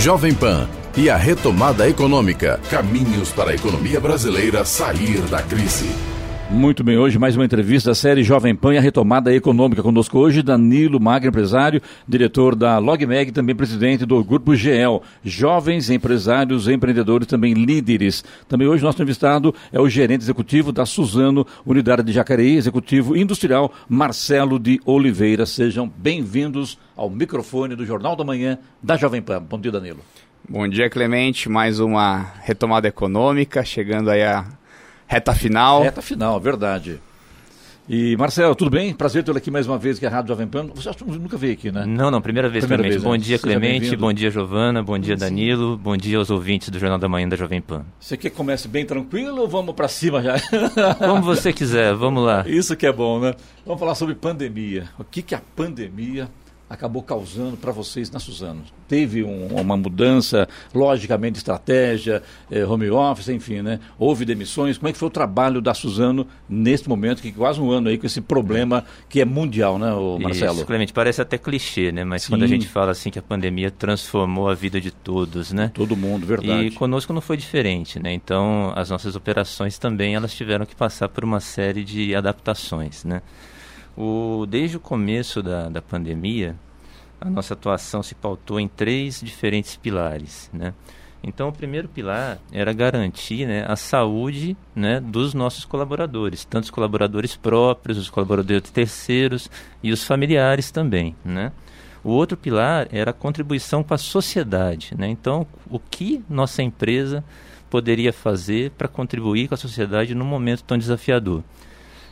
Jovem 0.00 0.32
Pan 0.32 0.66
e 0.96 1.10
a 1.10 1.16
retomada 1.18 1.86
econômica. 1.86 2.58
Caminhos 2.70 3.30
para 3.32 3.50
a 3.50 3.54
economia 3.54 4.00
brasileira 4.00 4.64
sair 4.64 5.20
da 5.28 5.42
crise. 5.42 5.90
Muito 6.52 6.82
bem, 6.82 6.98
hoje 6.98 7.16
mais 7.16 7.36
uma 7.36 7.44
entrevista 7.44 7.90
da 7.90 7.94
série 7.94 8.24
Jovem 8.24 8.56
Pan 8.56 8.74
e 8.74 8.78
a 8.78 8.80
retomada 8.80 9.32
econômica. 9.32 9.84
Conosco 9.84 10.18
hoje 10.18 10.42
Danilo 10.42 10.98
Magra, 10.98 11.28
empresário, 11.28 11.80
diretor 12.08 12.56
da 12.56 12.76
LogMeg, 12.78 13.30
também 13.30 13.54
presidente 13.54 14.04
do 14.04 14.22
Grupo 14.24 14.56
GEL. 14.56 15.00
Jovens 15.22 15.90
empresários, 15.90 16.66
empreendedores, 16.66 17.28
também 17.28 17.54
líderes. 17.54 18.24
Também 18.48 18.66
hoje 18.66 18.82
nosso 18.82 18.96
entrevistado 18.96 19.54
é 19.72 19.80
o 19.80 19.88
gerente 19.88 20.22
executivo 20.22 20.72
da 20.72 20.84
Suzano, 20.84 21.46
unidade 21.64 22.02
de 22.02 22.12
Jacareí, 22.12 22.56
executivo 22.56 23.16
industrial, 23.16 23.72
Marcelo 23.88 24.58
de 24.58 24.80
Oliveira. 24.84 25.46
Sejam 25.46 25.90
bem-vindos 25.96 26.76
ao 26.96 27.08
microfone 27.08 27.76
do 27.76 27.86
Jornal 27.86 28.16
da 28.16 28.24
Manhã 28.24 28.58
da 28.82 28.96
Jovem 28.96 29.22
Pan. 29.22 29.40
Bom 29.40 29.58
dia, 29.58 29.70
Danilo. 29.70 30.00
Bom 30.48 30.66
dia, 30.66 30.90
Clemente. 30.90 31.48
Mais 31.48 31.78
uma 31.78 32.32
retomada 32.42 32.88
econômica, 32.88 33.64
chegando 33.64 34.10
aí 34.10 34.24
a 34.24 34.44
Reta 35.10 35.34
final. 35.34 35.82
Reta 35.82 36.00
final, 36.00 36.38
verdade. 36.38 37.00
E 37.88 38.16
Marcelo, 38.16 38.54
tudo 38.54 38.70
bem? 38.70 38.94
Prazer 38.94 39.24
tê-lo 39.24 39.38
aqui 39.38 39.50
mais 39.50 39.66
uma 39.66 39.76
vez, 39.76 39.98
que 39.98 40.04
é 40.04 40.08
a 40.08 40.12
Rádio 40.12 40.28
Jovem 40.28 40.46
Pan. 40.46 40.68
Você 40.72 40.88
acha 40.88 40.98
que 40.98 41.04
nunca 41.04 41.36
veio 41.36 41.54
aqui, 41.54 41.72
né? 41.72 41.84
Não, 41.84 42.12
não, 42.12 42.22
primeira 42.22 42.48
vez, 42.48 42.64
primeira 42.64 42.84
Clemente. 42.84 43.00
Vez, 43.00 43.02
bom 43.02 43.12
né? 43.14 43.18
dia, 43.18 43.36
Clemente. 43.36 43.96
Bom 43.96 44.12
dia, 44.12 44.30
Giovana. 44.30 44.84
Bom 44.84 44.96
dia, 44.96 45.16
Danilo. 45.16 45.74
Sim. 45.74 45.82
Bom 45.82 45.96
dia 45.96 46.16
aos 46.16 46.30
ouvintes 46.30 46.68
do 46.68 46.78
Jornal 46.78 46.96
da 46.96 47.08
Manhã 47.08 47.28
da 47.28 47.34
Jovem 47.34 47.60
Pan. 47.60 47.84
Você 47.98 48.16
quer 48.16 48.30
que 48.30 48.36
comece 48.36 48.68
bem 48.68 48.86
tranquilo 48.86 49.40
ou 49.40 49.48
vamos 49.48 49.74
para 49.74 49.88
cima 49.88 50.22
já? 50.22 50.36
Como 51.04 51.22
você 51.22 51.52
quiser, 51.52 51.92
vamos 51.92 52.24
lá. 52.24 52.44
Isso 52.46 52.76
que 52.76 52.86
é 52.86 52.92
bom, 52.92 53.18
né? 53.18 53.34
Vamos 53.66 53.80
falar 53.80 53.96
sobre 53.96 54.14
pandemia. 54.14 54.88
O 54.96 55.02
que, 55.02 55.22
que 55.22 55.34
a 55.34 55.42
pandemia 55.56 56.28
acabou 56.70 57.02
causando 57.02 57.56
para 57.56 57.72
vocês 57.72 58.08
na 58.12 58.20
Suzano? 58.20 58.62
Teve 58.86 59.24
um, 59.24 59.48
uma 59.48 59.76
mudança, 59.76 60.48
logicamente, 60.72 61.38
estratégia, 61.38 62.22
eh, 62.48 62.64
home 62.64 62.88
office, 62.88 63.28
enfim, 63.28 63.60
né? 63.60 63.80
Houve 63.98 64.24
demissões. 64.24 64.78
Como 64.78 64.88
é 64.88 64.92
que 64.92 64.98
foi 64.98 65.08
o 65.08 65.10
trabalho 65.10 65.60
da 65.60 65.74
Suzano 65.74 66.28
neste 66.48 66.88
momento, 66.88 67.20
que 67.20 67.32
quase 67.32 67.60
um 67.60 67.72
ano 67.72 67.88
aí 67.88 67.98
com 67.98 68.06
esse 68.06 68.20
problema 68.20 68.84
que 69.08 69.20
é 69.20 69.24
mundial, 69.24 69.78
né, 69.80 69.90
Marcelo? 70.22 70.58
Isso, 70.58 70.66
Clemente, 70.66 70.92
parece 70.92 71.20
até 71.20 71.36
clichê, 71.36 71.90
né? 71.90 72.04
Mas 72.04 72.22
Sim. 72.22 72.30
quando 72.30 72.44
a 72.44 72.46
gente 72.46 72.68
fala 72.68 72.92
assim 72.92 73.10
que 73.10 73.18
a 73.18 73.22
pandemia 73.22 73.70
transformou 73.72 74.48
a 74.48 74.54
vida 74.54 74.80
de 74.80 74.92
todos, 74.92 75.52
né? 75.52 75.72
Todo 75.74 75.96
mundo, 75.96 76.24
verdade. 76.24 76.66
E 76.66 76.70
conosco 76.70 77.12
não 77.12 77.20
foi 77.20 77.36
diferente, 77.36 77.98
né? 77.98 78.12
Então, 78.12 78.72
as 78.76 78.90
nossas 78.90 79.16
operações 79.16 79.76
também, 79.76 80.14
elas 80.14 80.32
tiveram 80.32 80.64
que 80.64 80.76
passar 80.76 81.08
por 81.08 81.24
uma 81.24 81.40
série 81.40 81.82
de 81.82 82.14
adaptações, 82.14 83.02
né? 83.04 83.22
O, 84.02 84.46
desde 84.46 84.78
o 84.78 84.80
começo 84.80 85.42
da, 85.42 85.68
da 85.68 85.82
pandemia, 85.82 86.56
a 87.20 87.28
nossa 87.28 87.52
atuação 87.52 88.02
se 88.02 88.14
pautou 88.14 88.58
em 88.58 88.66
três 88.66 89.20
diferentes 89.20 89.76
pilares, 89.76 90.48
né? 90.54 90.72
Então, 91.22 91.50
o 91.50 91.52
primeiro 91.52 91.86
pilar 91.86 92.38
era 92.50 92.72
garantir 92.72 93.46
né, 93.46 93.62
a 93.68 93.76
saúde 93.76 94.56
né, 94.74 95.00
dos 95.00 95.34
nossos 95.34 95.66
colaboradores, 95.66 96.46
tanto 96.46 96.64
os 96.64 96.70
colaboradores 96.70 97.36
próprios, 97.36 97.98
os 97.98 98.08
colaboradores 98.08 98.70
terceiros 98.70 99.50
e 99.82 99.92
os 99.92 100.02
familiares 100.02 100.70
também. 100.70 101.14
Né? 101.22 101.52
O 102.02 102.08
outro 102.08 102.38
pilar 102.38 102.88
era 102.90 103.10
a 103.10 103.12
contribuição 103.12 103.82
com 103.82 103.92
a 103.92 103.98
sociedade. 103.98 104.94
Né? 104.96 105.08
Então, 105.08 105.46
o 105.68 105.78
que 105.78 106.24
nossa 106.26 106.62
empresa 106.62 107.22
poderia 107.68 108.14
fazer 108.14 108.70
para 108.70 108.88
contribuir 108.88 109.48
com 109.48 109.52
a 109.52 109.58
sociedade 109.58 110.14
num 110.14 110.24
momento 110.24 110.64
tão 110.64 110.78
desafiador. 110.78 111.44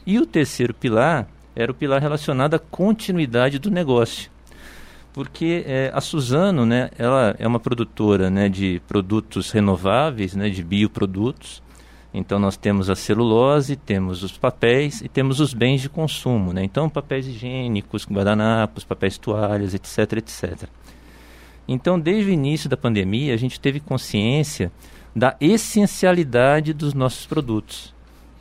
E 0.06 0.18
o 0.18 0.26
terceiro 0.26 0.74
pilar 0.74 1.26
era 1.58 1.72
o 1.72 1.74
pilar 1.74 2.00
relacionado 2.00 2.54
à 2.54 2.58
continuidade 2.60 3.58
do 3.58 3.68
negócio. 3.68 4.30
Porque 5.12 5.64
é, 5.66 5.90
a 5.92 6.00
Suzano, 6.00 6.64
né, 6.64 6.88
ela 6.96 7.34
é 7.36 7.48
uma 7.48 7.58
produtora 7.58 8.30
né, 8.30 8.48
de 8.48 8.80
produtos 8.86 9.50
renováveis, 9.50 10.36
né, 10.36 10.48
de 10.48 10.62
bioprodutos. 10.62 11.60
Então 12.14 12.38
nós 12.38 12.56
temos 12.56 12.88
a 12.88 12.94
celulose, 12.94 13.74
temos 13.74 14.22
os 14.22 14.38
papéis 14.38 15.00
e 15.00 15.08
temos 15.08 15.40
os 15.40 15.52
bens 15.52 15.80
de 15.80 15.88
consumo. 15.88 16.52
Né? 16.52 16.62
Então 16.62 16.88
papéis 16.88 17.26
higiênicos, 17.26 18.06
guardanapos, 18.06 18.84
papéis 18.84 19.18
toalhas, 19.18 19.74
etc, 19.74 20.18
etc. 20.18 20.68
Então 21.66 21.98
desde 21.98 22.30
o 22.30 22.32
início 22.32 22.70
da 22.70 22.76
pandemia 22.76 23.34
a 23.34 23.36
gente 23.36 23.58
teve 23.58 23.80
consciência 23.80 24.70
da 25.14 25.36
essencialidade 25.40 26.72
dos 26.72 26.94
nossos 26.94 27.26
produtos. 27.26 27.97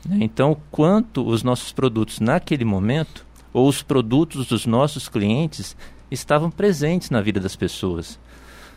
Né? 0.07 0.19
Então 0.21 0.57
quanto 0.71 1.27
os 1.27 1.43
nossos 1.43 1.71
produtos 1.71 2.19
naquele 2.19 2.63
momento 2.63 3.25
ou 3.53 3.67
os 3.67 3.83
produtos 3.83 4.47
dos 4.47 4.65
nossos 4.65 5.09
clientes 5.09 5.75
estavam 6.09 6.49
presentes 6.49 7.09
na 7.09 7.21
vida 7.21 7.39
das 7.39 7.55
pessoas, 7.55 8.19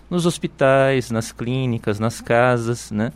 nos 0.09 0.27
hospitais, 0.27 1.11
nas 1.11 1.31
clínicas, 1.31 2.01
nas 2.01 2.21
casas, 2.21 2.91
né? 2.91 3.13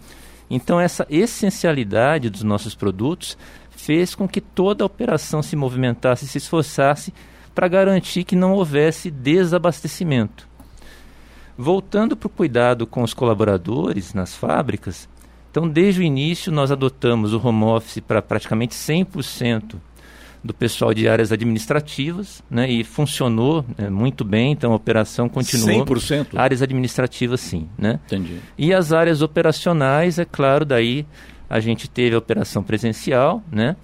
Então 0.49 0.79
essa 0.79 1.07
essencialidade 1.11 2.31
dos 2.31 2.43
nossos 2.43 2.75
produtos 2.75 3.37
fez 3.71 4.15
com 4.15 4.29
que 4.29 4.41
toda 4.41 4.85
a 4.85 4.87
operação 4.87 5.43
se 5.43 5.57
movimentasse, 5.57 6.29
se 6.29 6.39
esforçasse 6.39 7.13
para 7.55 7.69
garantir 7.69 8.25
que 8.25 8.37
não 8.37 8.53
houvesse 8.53 9.11
desabastecimento. 9.11 10.49
Voltando 11.57 12.17
para 12.17 12.27
o 12.27 12.31
cuidado 12.31 12.87
com 12.87 13.03
os 13.03 13.15
colaboradores 13.15 14.13
nas 14.13 14.35
fábricas, 14.35 15.09
então 15.55 15.69
desde 15.69 16.01
o 16.01 16.03
início 16.03 16.51
nós 16.51 16.73
adotamos 16.73 17.33
o 17.33 17.41
home 17.41 17.63
office 17.63 18.01
para 18.01 18.21
praticamente 18.21 18.75
100% 18.75 19.77
do 20.43 20.53
pessoal 20.53 20.93
de 20.93 21.09
áreas 21.09 21.31
administrativas, 21.31 22.43
né, 22.51 22.69
e 22.69 22.83
funcionou 22.83 23.65
né, 23.79 23.89
muito 23.89 24.25
bem, 24.25 24.51
então 24.51 24.73
a 24.73 24.75
operação 24.75 25.29
continuou. 25.29 25.87
100%? 25.87 26.37
Áreas 26.37 26.61
administrativas, 26.61 27.41
sim. 27.41 27.69
Né? 27.79 28.01
Entendi. 28.07 28.41
E 28.59 28.75
as 28.75 28.93
áreas 28.93 29.23
operacionais, 29.23 30.19
é 30.19 30.25
claro, 30.25 30.65
daí 30.65 31.07
a 31.49 31.61
gente 31.61 31.89
teve 31.89 32.17
a 32.17 32.19
operação 32.19 32.65
presencial, 32.65 33.41
né, 33.51 33.77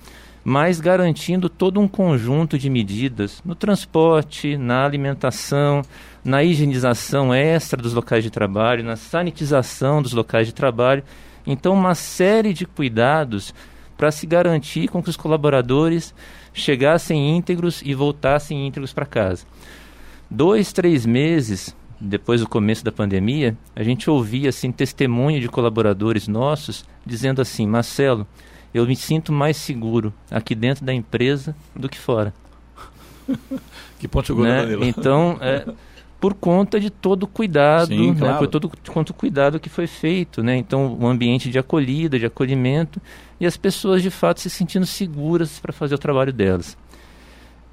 mas 0.43 0.81
garantindo 0.81 1.49
todo 1.49 1.79
um 1.79 1.87
conjunto 1.87 2.59
de 2.59 2.69
medidas 2.69 3.41
no 3.45 3.55
transporte, 3.55 4.57
na 4.57 4.85
alimentação, 4.85 5.83
na 6.25 6.43
higienização 6.43 7.33
extra 7.33 7.81
dos 7.81 7.95
locais 7.95 8.25
de 8.25 8.31
trabalho, 8.31 8.83
na 8.83 8.97
sanitização 8.97 10.03
dos 10.03 10.13
locais 10.13 10.49
de 10.49 10.53
trabalho. 10.53 11.05
Então, 11.47 11.73
uma 11.73 11.95
série 11.95 12.53
de 12.53 12.67
cuidados 12.67 13.55
para 13.97 14.11
se 14.11 14.27
garantir 14.27 14.89
com 14.89 15.03
que 15.03 15.11
os 15.11 15.17
colaboradores 15.17 16.15
chegassem 16.53 17.37
íntegros 17.37 17.83
e 17.85 17.95
voltassem 17.95 18.67
íntegros 18.67 18.93
para 18.93 19.07
casa. 19.07 19.45
Dois, 20.31 20.73
três 20.73 21.05
meses 21.05 21.77
depois 22.01 22.41
do 22.41 22.49
começo 22.49 22.83
da 22.83 22.91
pandemia, 22.91 23.57
a 23.77 23.83
gente 23.83 24.09
ouvia 24.09 24.49
assim 24.49 24.73
testemunho 24.73 25.39
de 25.39 25.49
colaboradores 25.49 26.27
nossos 26.27 26.85
dizendo 27.05 27.43
assim: 27.43 27.67
Marcelo, 27.67 28.27
eu 28.73 28.87
me 28.87 28.97
sinto 28.97 29.33
mais 29.33 29.57
seguro 29.57 30.13
aqui 30.31 30.55
dentro 30.55 30.85
da 30.85 30.95
empresa 30.95 31.55
do 31.77 31.89
que 31.89 31.99
fora. 31.99 32.33
que 33.99 34.09
ponto 34.09 34.29
chegou 34.29 34.45
né? 34.45 34.63
Danilo. 34.63 34.85
Então, 34.85 35.37
é, 35.41 35.67
por 36.21 36.35
conta 36.35 36.79
de 36.79 36.91
todo 36.91 37.23
o 37.23 37.27
cuidado, 37.27 37.89
Sim, 37.89 38.11
né? 38.11 38.19
claro. 38.19 38.39
por 38.39 38.47
todo 38.47 38.71
quanto 38.93 39.15
cuidado 39.15 39.59
que 39.59 39.71
foi 39.71 39.87
feito, 39.87 40.43
né? 40.43 40.55
Então, 40.55 40.97
um 41.01 41.07
ambiente 41.07 41.51
de 41.51 41.59
acolhida, 41.59 42.19
de 42.19 42.27
acolhimento 42.27 43.01
e 43.41 43.47
as 43.47 43.57
pessoas 43.57 44.03
de 44.03 44.11
fato 44.11 44.41
se 44.41 44.51
sentindo 44.51 44.85
seguras 44.85 45.59
para 45.59 45.73
fazer 45.73 45.95
o 45.95 45.99
trabalho 45.99 46.33
delas. 46.33 46.77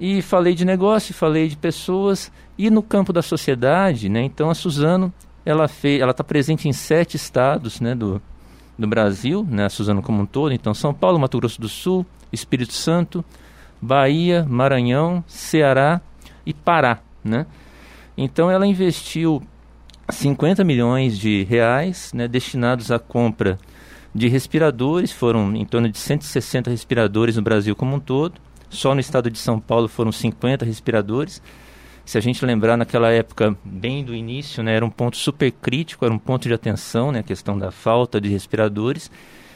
E 0.00 0.22
falei 0.22 0.54
de 0.54 0.64
negócio, 0.64 1.12
falei 1.12 1.48
de 1.48 1.56
pessoas 1.56 2.32
e 2.56 2.70
no 2.70 2.82
campo 2.82 3.12
da 3.12 3.20
sociedade, 3.20 4.08
né? 4.08 4.22
Então 4.22 4.48
a 4.48 4.54
Suzano 4.54 5.12
ela 5.44 5.68
fez, 5.68 6.00
ela 6.00 6.12
está 6.12 6.24
presente 6.24 6.68
em 6.68 6.72
sete 6.72 7.16
estados, 7.16 7.80
né, 7.80 7.94
do, 7.94 8.20
do 8.78 8.86
Brasil, 8.86 9.46
né, 9.48 9.64
a 9.64 9.68
Suzano 9.70 10.02
como 10.02 10.22
um 10.22 10.26
todo. 10.26 10.52
Então 10.52 10.72
São 10.72 10.94
Paulo, 10.94 11.18
Mato 11.18 11.38
Grosso 11.38 11.60
do 11.60 11.68
Sul, 11.68 12.06
Espírito 12.32 12.72
Santo, 12.72 13.24
Bahia, 13.80 14.46
Maranhão, 14.48 15.22
Ceará 15.26 16.00
e 16.46 16.54
Pará, 16.54 17.00
né? 17.22 17.46
Então 18.20 18.50
ela 18.50 18.66
investiu 18.66 19.40
50 20.10 20.64
milhões 20.64 21.16
de 21.16 21.44
reais, 21.44 22.12
né, 22.12 22.26
destinados 22.26 22.90
à 22.90 22.98
compra 22.98 23.60
de 24.12 24.26
respiradores, 24.26 25.12
foram 25.12 25.54
em 25.54 25.64
torno 25.64 25.88
de 25.88 25.96
160 25.96 26.68
respiradores 26.68 27.36
no 27.36 27.42
Brasil 27.42 27.76
como 27.76 27.94
um 27.94 28.00
todo. 28.00 28.40
Só 28.68 28.92
no 28.92 29.00
estado 29.00 29.30
de 29.30 29.38
São 29.38 29.60
Paulo 29.60 29.86
foram 29.86 30.10
50 30.10 30.64
respiradores. 30.64 31.40
Se 32.04 32.18
a 32.18 32.20
gente 32.20 32.44
lembrar, 32.44 32.76
naquela 32.76 33.08
época, 33.12 33.56
bem 33.64 34.02
do 34.02 34.12
início, 34.12 34.64
né, 34.64 34.74
era 34.74 34.84
um 34.84 34.90
ponto 34.90 35.16
super 35.16 35.52
crítico, 35.52 36.04
era 36.04 36.12
um 36.12 36.18
ponto 36.18 36.48
de 36.48 36.54
atenção, 36.54 37.12
né, 37.12 37.20
a 37.20 37.22
questão 37.22 37.56
da 37.56 37.70
falta 37.70 38.20
de 38.20 38.28
respiradores. 38.28 39.12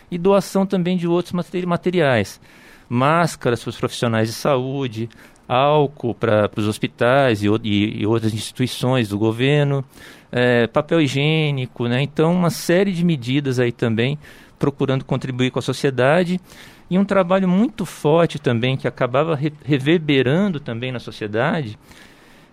E 0.08 0.16
doação 0.16 0.64
também 0.64 0.96
de 0.96 1.08
outros 1.08 1.34
materiais. 1.64 2.40
Máscaras 2.88 3.60
para 3.60 3.70
os 3.70 3.78
profissionais 3.78 4.28
de 4.28 4.34
saúde, 4.34 5.08
álcool 5.52 6.14
para 6.14 6.50
os 6.56 6.66
hospitais 6.66 7.42
e, 7.42 7.48
e, 7.62 8.02
e, 8.02 8.06
outras 8.06 8.32
instituições 8.32 9.08
do 9.08 9.18
governo, 9.18 9.84
é, 10.30 10.66
papel 10.66 11.00
higiênico, 11.00 11.86
né? 11.88 12.00
Então, 12.02 12.32
uma 12.32 12.50
série 12.50 12.92
de 12.92 13.04
medidas 13.04 13.58
aí 13.58 13.70
também 13.70 14.18
procurando 14.58 15.04
contribuir 15.04 15.50
com 15.50 15.58
a 15.58 15.62
sociedade 15.62 16.40
e 16.88 16.98
um 16.98 17.04
trabalho 17.04 17.48
muito 17.48 17.84
forte 17.84 18.38
também 18.38 18.76
que 18.76 18.88
acabava 18.88 19.34
re 19.34 19.52
reverberando 19.64 20.60
também 20.60 20.92
na 20.92 20.98
sociedade 20.98 21.78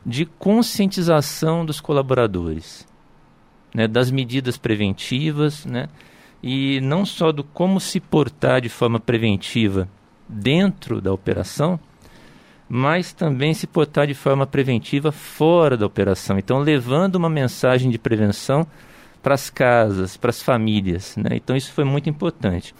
de 0.05 0.25
conscientização 0.25 1.65
dos 1.65 1.79
colaboradores. 1.79 2.87
né, 3.73 3.87
das 3.87 4.09
medidas 4.09 4.57
preventivas, 4.57 5.63
né, 5.63 5.87
e 6.41 6.81
não 6.81 7.05
só 7.05 7.31
do 7.31 7.43
como 7.43 7.79
se 7.79 7.99
portar 7.99 8.61
de 8.61 8.69
forma 8.69 8.99
preventiva 8.99 9.87
dentro 10.27 10.99
da 10.99 11.13
operação, 11.13 11.79
mas 12.69 13.11
também 13.11 13.53
se 13.55 13.65
portar 13.65 14.05
de 14.05 14.13
forma 14.13 14.45
preventiva 14.45 15.11
fora 15.11 15.75
da 15.75 15.87
operação. 15.87 16.37
Então, 16.37 16.59
levando 16.59 17.15
uma 17.15 17.29
mensagem 17.29 17.89
de 17.89 17.97
prevenção 17.97 18.65
para 19.23 19.33
as 19.33 19.49
casas, 19.49 20.15
para 20.15 20.29
as 20.29 20.41
famílias. 20.41 21.17
Né? 21.17 21.31
Então, 21.33 21.55
isso 21.55 21.73
foi 21.73 21.83
muito 21.83 22.09
importante. 22.09 22.75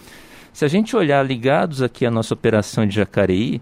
Se 0.54 0.64
a 0.64 0.68
gente 0.68 0.96
olhar 0.96 1.26
ligados 1.26 1.82
aqui 1.82 2.06
à 2.06 2.12
nossa 2.12 2.36
operação 2.36 2.86
de 2.86 2.96
Jacareí, 2.96 3.60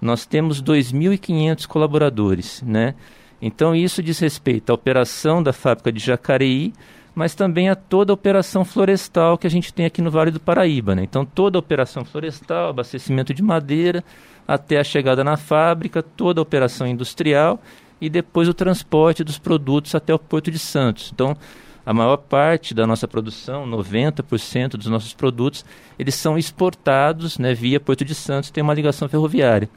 nós 0.00 0.24
temos 0.24 0.62
2.500 0.62 1.66
colaboradores. 1.66 2.62
Né? 2.62 2.94
Então, 3.40 3.74
isso 3.74 4.02
diz 4.02 4.18
respeito 4.18 4.70
à 4.70 4.74
operação 4.74 5.42
da 5.42 5.52
fábrica 5.52 5.92
de 5.92 6.00
Jacareí, 6.00 6.72
mas 7.14 7.34
também 7.34 7.68
a 7.68 7.74
toda 7.74 8.12
a 8.12 8.14
operação 8.14 8.64
florestal 8.64 9.36
que 9.36 9.46
a 9.46 9.50
gente 9.50 9.74
tem 9.74 9.84
aqui 9.84 10.00
no 10.00 10.10
Vale 10.10 10.30
do 10.30 10.40
Paraíba. 10.40 10.94
Né? 10.94 11.02
Então, 11.02 11.26
toda 11.26 11.58
a 11.58 11.60
operação 11.60 12.04
florestal, 12.04 12.70
abastecimento 12.70 13.34
de 13.34 13.42
madeira, 13.42 14.02
até 14.48 14.78
a 14.78 14.84
chegada 14.84 15.22
na 15.22 15.36
fábrica, 15.36 16.02
toda 16.02 16.40
a 16.40 16.42
operação 16.42 16.86
industrial 16.86 17.60
e 18.00 18.08
depois 18.08 18.48
o 18.48 18.54
transporte 18.54 19.22
dos 19.22 19.38
produtos 19.38 19.94
até 19.94 20.14
o 20.14 20.18
Porto 20.18 20.50
de 20.50 20.58
Santos. 20.58 21.10
Então, 21.12 21.36
a 21.84 21.92
maior 21.92 22.16
parte 22.16 22.74
da 22.74 22.86
nossa 22.86 23.06
produção, 23.06 23.66
90% 23.66 24.70
dos 24.70 24.86
nossos 24.86 25.12
produtos, 25.12 25.64
eles 25.98 26.14
são 26.14 26.38
exportados 26.38 27.38
né, 27.38 27.52
via 27.52 27.78
Porto 27.78 28.04
de 28.04 28.14
Santos, 28.14 28.50
tem 28.50 28.62
uma 28.62 28.74
ligação 28.74 29.08
ferroviária. 29.08 29.68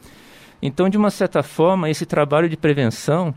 Então, 0.61 0.87
de 0.87 0.97
uma 0.97 1.09
certa 1.09 1.43
forma, 1.43 1.89
esse 1.89 2.05
trabalho 2.05 2.47
de 2.47 2.55
prevenção, 2.55 3.33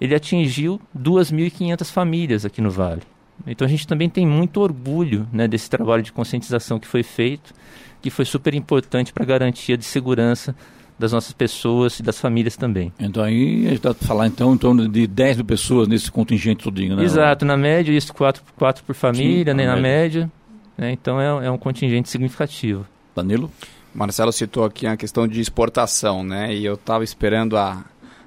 ele 0.00 0.14
atingiu 0.14 0.80
2.500 0.98 1.90
famílias 1.90 2.44
aqui 2.44 2.60
no 2.60 2.70
Vale. 2.70 3.02
Então, 3.46 3.66
a 3.66 3.68
gente 3.68 3.86
também 3.86 4.08
tem 4.08 4.26
muito 4.26 4.60
orgulho 4.60 5.28
né, 5.32 5.46
desse 5.46 5.68
trabalho 5.68 6.02
de 6.02 6.12
conscientização 6.12 6.78
que 6.78 6.86
foi 6.86 7.02
feito, 7.02 7.52
que 8.00 8.10
foi 8.10 8.24
super 8.24 8.54
importante 8.54 9.12
para 9.12 9.24
a 9.24 9.26
garantia 9.26 9.76
de 9.76 9.84
segurança 9.84 10.54
das 10.98 11.12
nossas 11.12 11.32
pessoas 11.32 11.98
e 11.98 12.02
das 12.02 12.20
famílias 12.20 12.56
também. 12.56 12.92
Então 13.00 13.22
aí 13.22 13.66
a 13.66 13.70
gente 13.70 13.86
está 13.86 13.94
falar 13.94 14.26
então 14.26 14.54
em 14.54 14.58
torno 14.58 14.88
de 14.88 15.06
10 15.06 15.38
mil 15.38 15.44
pessoas 15.44 15.88
nesse 15.88 16.10
contingente 16.10 16.62
todinho, 16.62 16.96
né? 16.96 17.02
Exato, 17.02 17.44
na 17.44 17.56
média 17.56 17.92
isso 17.92 18.14
quatro, 18.14 18.42
quatro 18.56 18.84
por 18.84 18.94
família, 18.94 19.52
Sim, 19.52 19.56
né, 19.56 19.66
na 19.66 19.76
média. 19.76 20.20
média 20.20 20.32
né, 20.78 20.92
então 20.92 21.20
é, 21.20 21.46
é 21.46 21.50
um 21.50 21.58
contingente 21.58 22.08
significativo. 22.08 22.86
Danilo? 23.14 23.50
Marcelo 23.94 24.32
citou 24.32 24.64
aqui 24.64 24.86
a 24.86 24.96
questão 24.96 25.26
de 25.28 25.40
exportação, 25.40 26.24
né? 26.24 26.52
E 26.52 26.64
eu 26.64 26.74
estava 26.74 27.04
esperando 27.04 27.56
a, 27.56 27.84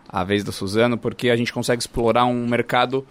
a 0.08 0.24
vez 0.24 0.44
da 0.44 0.52
Suzano, 0.52 0.98
porque 0.98 1.30
a 1.30 1.36
gente 1.36 1.52
consegue 1.52 1.82
explorar 1.82 2.26
um 2.26 2.48
mercado 2.48 3.06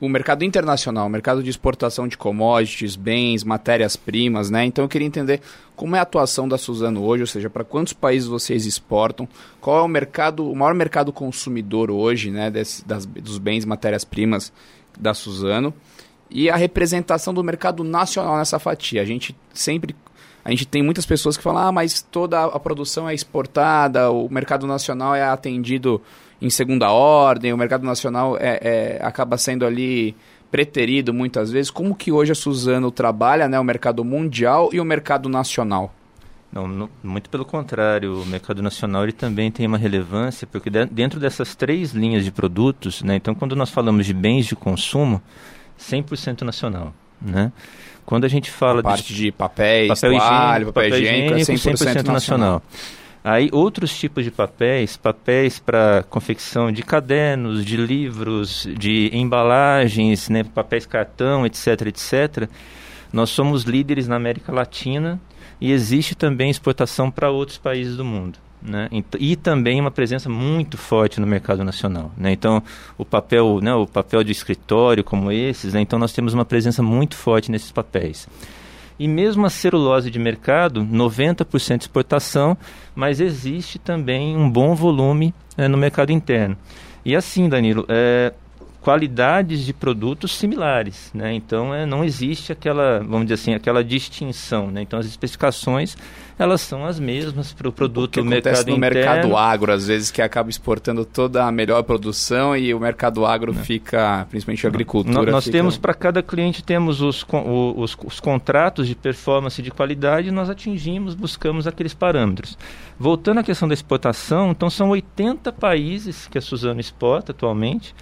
o 0.00 0.08
mercado 0.08 0.44
internacional, 0.44 1.06
o 1.06 1.10
mercado 1.10 1.42
de 1.42 1.48
exportação 1.48 2.06
de 2.06 2.18
commodities, 2.18 2.96
bens, 2.96 3.42
matérias-primas, 3.42 4.50
né? 4.50 4.64
Então 4.64 4.84
eu 4.84 4.88
queria 4.88 5.06
entender 5.06 5.40
como 5.74 5.96
é 5.96 5.98
a 5.98 6.02
atuação 6.02 6.46
da 6.48 6.58
Suzano 6.58 7.02
hoje, 7.02 7.22
ou 7.22 7.26
seja, 7.26 7.48
para 7.48 7.64
quantos 7.64 7.92
países 7.92 8.28
vocês 8.28 8.66
exportam, 8.66 9.28
qual 9.60 9.78
é 9.78 9.82
o 9.82 9.88
mercado, 9.88 10.50
o 10.50 10.54
maior 10.54 10.74
mercado 10.74 11.12
consumidor 11.12 11.90
hoje, 11.90 12.30
né, 12.30 12.50
desse, 12.50 12.86
das, 12.86 13.06
dos 13.06 13.38
bens, 13.38 13.64
matérias-primas 13.64 14.52
da 14.98 15.14
Suzano 15.14 15.72
e 16.30 16.50
a 16.50 16.56
representação 16.56 17.32
do 17.32 17.42
mercado 17.42 17.82
nacional 17.84 18.36
nessa 18.36 18.58
fatia. 18.58 19.00
A 19.00 19.04
gente 19.04 19.36
sempre 19.52 19.94
a 20.44 20.50
gente 20.50 20.64
tem 20.64 20.80
muitas 20.80 21.04
pessoas 21.04 21.36
que 21.36 21.42
falam: 21.42 21.66
"Ah, 21.66 21.72
mas 21.72 22.02
toda 22.02 22.44
a 22.44 22.60
produção 22.60 23.08
é 23.08 23.14
exportada, 23.14 24.10
o 24.10 24.28
mercado 24.28 24.66
nacional 24.66 25.14
é 25.14 25.22
atendido 25.24 26.00
em 26.40 26.50
segunda 26.50 26.90
ordem, 26.90 27.52
o 27.52 27.56
mercado 27.56 27.84
nacional 27.84 28.36
é, 28.38 28.58
é, 28.62 28.98
acaba 29.02 29.38
sendo 29.38 29.64
ali 29.64 30.14
preterido 30.50 31.12
muitas 31.12 31.50
vezes. 31.50 31.70
Como 31.70 31.94
que 31.94 32.12
hoje 32.12 32.32
a 32.32 32.34
Suzano 32.34 32.90
trabalha 32.90 33.48
né, 33.48 33.58
o 33.58 33.64
mercado 33.64 34.04
mundial 34.04 34.70
e 34.72 34.80
o 34.80 34.84
mercado 34.84 35.28
nacional? 35.28 35.92
Não, 36.52 36.88
muito 37.02 37.28
pelo 37.28 37.44
contrário, 37.44 38.22
o 38.22 38.26
mercado 38.26 38.62
nacional 38.62 39.02
ele 39.02 39.12
também 39.12 39.50
tem 39.50 39.66
uma 39.66 39.76
relevância, 39.76 40.46
porque 40.46 40.70
de, 40.70 40.86
dentro 40.86 41.20
dessas 41.20 41.54
três 41.54 41.92
linhas 41.92 42.24
de 42.24 42.30
produtos, 42.30 43.02
né, 43.02 43.16
então 43.16 43.34
quando 43.34 43.54
nós 43.54 43.68
falamos 43.68 44.06
de 44.06 44.14
bens 44.14 44.46
de 44.46 44.56
consumo, 44.56 45.20
100% 45.78 46.42
nacional. 46.42 46.94
Né? 47.20 47.52
Quando 48.06 48.24
a 48.24 48.28
gente 48.28 48.50
fala 48.50 48.80
a 48.80 48.82
parte 48.82 49.12
de, 49.12 49.24
de 49.24 49.32
papéis, 49.32 49.88
papel 49.88 50.12
higiênico, 50.12 50.72
papel, 50.72 50.90
papel 50.90 50.98
higiênico, 50.98 51.34
é 51.34 51.54
100%, 51.54 51.72
100% 51.74 51.84
nacional. 51.84 52.12
nacional. 52.12 52.62
Aí 53.28 53.48
outros 53.50 53.92
tipos 53.98 54.22
de 54.22 54.30
papéis, 54.30 54.96
papéis 54.96 55.58
para 55.58 56.04
confecção 56.08 56.70
de 56.70 56.80
cadernos, 56.84 57.64
de 57.64 57.76
livros, 57.76 58.68
de 58.78 59.10
embalagens, 59.12 60.28
né, 60.28 60.44
papéis 60.44 60.86
cartão, 60.86 61.44
etc, 61.44 61.88
etc. 61.88 62.48
Nós 63.12 63.30
somos 63.30 63.64
líderes 63.64 64.06
na 64.06 64.14
América 64.14 64.52
Latina 64.52 65.20
e 65.60 65.72
existe 65.72 66.14
também 66.14 66.50
exportação 66.50 67.10
para 67.10 67.28
outros 67.28 67.58
países 67.58 67.96
do 67.96 68.04
mundo. 68.04 68.38
Né? 68.62 68.88
E 69.18 69.34
também 69.34 69.80
uma 69.80 69.90
presença 69.90 70.28
muito 70.28 70.78
forte 70.78 71.20
no 71.20 71.26
mercado 71.26 71.64
nacional. 71.64 72.12
Né? 72.16 72.30
Então, 72.30 72.62
o 72.96 73.04
papel, 73.04 73.58
né, 73.60 73.74
o 73.74 73.88
papel 73.88 74.22
de 74.22 74.30
escritório 74.30 75.02
como 75.02 75.32
esses, 75.32 75.74
né? 75.74 75.80
então 75.80 75.98
nós 75.98 76.12
temos 76.12 76.32
uma 76.32 76.44
presença 76.44 76.80
muito 76.80 77.16
forte 77.16 77.50
nesses 77.50 77.72
papéis. 77.72 78.28
E 78.98 79.06
mesmo 79.06 79.44
a 79.44 79.50
celulose 79.50 80.10
de 80.10 80.18
mercado, 80.18 80.84
90% 80.84 81.82
exportação, 81.82 82.56
mas 82.94 83.20
existe 83.20 83.78
também 83.78 84.36
um 84.36 84.50
bom 84.50 84.74
volume 84.74 85.34
é, 85.56 85.68
no 85.68 85.76
mercado 85.76 86.10
interno. 86.10 86.56
E 87.04 87.14
assim, 87.14 87.48
Danilo, 87.48 87.84
é, 87.88 88.32
qualidades 88.86 89.66
de 89.66 89.72
produtos 89.72 90.36
similares, 90.36 91.10
né? 91.12 91.34
Então 91.34 91.74
é, 91.74 91.84
não 91.84 92.04
existe 92.04 92.52
aquela, 92.52 93.00
vamos 93.00 93.22
dizer 93.22 93.34
assim, 93.34 93.52
aquela 93.52 93.82
distinção, 93.82 94.70
né? 94.70 94.80
Então 94.80 95.00
as 95.00 95.06
especificações 95.06 95.96
elas 96.38 96.60
são 96.60 96.86
as 96.86 97.00
mesmas 97.00 97.52
para 97.52 97.68
o 97.68 97.72
produto 97.72 98.20
o 98.20 98.22
que 98.22 98.28
mercado 98.28 98.52
acontece 98.52 98.70
no 98.70 98.76
interno. 98.76 99.00
mercado 99.00 99.36
agro, 99.36 99.72
às 99.72 99.88
vezes 99.88 100.12
que 100.12 100.22
acaba 100.22 100.50
exportando 100.50 101.04
toda 101.04 101.44
a 101.44 101.50
melhor 101.50 101.82
produção 101.82 102.56
e 102.56 102.72
o 102.72 102.78
mercado 102.78 103.26
agro 103.26 103.52
não. 103.52 103.64
fica, 103.64 104.24
principalmente 104.30 104.64
a 104.64 104.70
agricultura. 104.70 105.32
nós 105.32 105.46
fica... 105.46 105.58
temos 105.58 105.76
para 105.76 105.92
cada 105.92 106.22
cliente 106.22 106.62
temos 106.62 107.00
os, 107.00 107.26
os, 107.28 107.96
os 108.04 108.20
contratos 108.20 108.86
de 108.86 108.94
performance 108.94 109.60
de 109.60 109.72
qualidade 109.72 110.28
e 110.28 110.30
nós 110.30 110.48
atingimos, 110.48 111.16
buscamos 111.16 111.66
aqueles 111.66 111.92
parâmetros. 111.92 112.56
Voltando 112.96 113.40
à 113.40 113.42
questão 113.42 113.66
da 113.66 113.74
exportação, 113.74 114.52
então 114.52 114.70
são 114.70 114.90
80 114.90 115.50
países 115.50 116.28
que 116.28 116.38
a 116.38 116.40
Suzano 116.40 116.78
exporta 116.78 117.32
atualmente. 117.32 117.92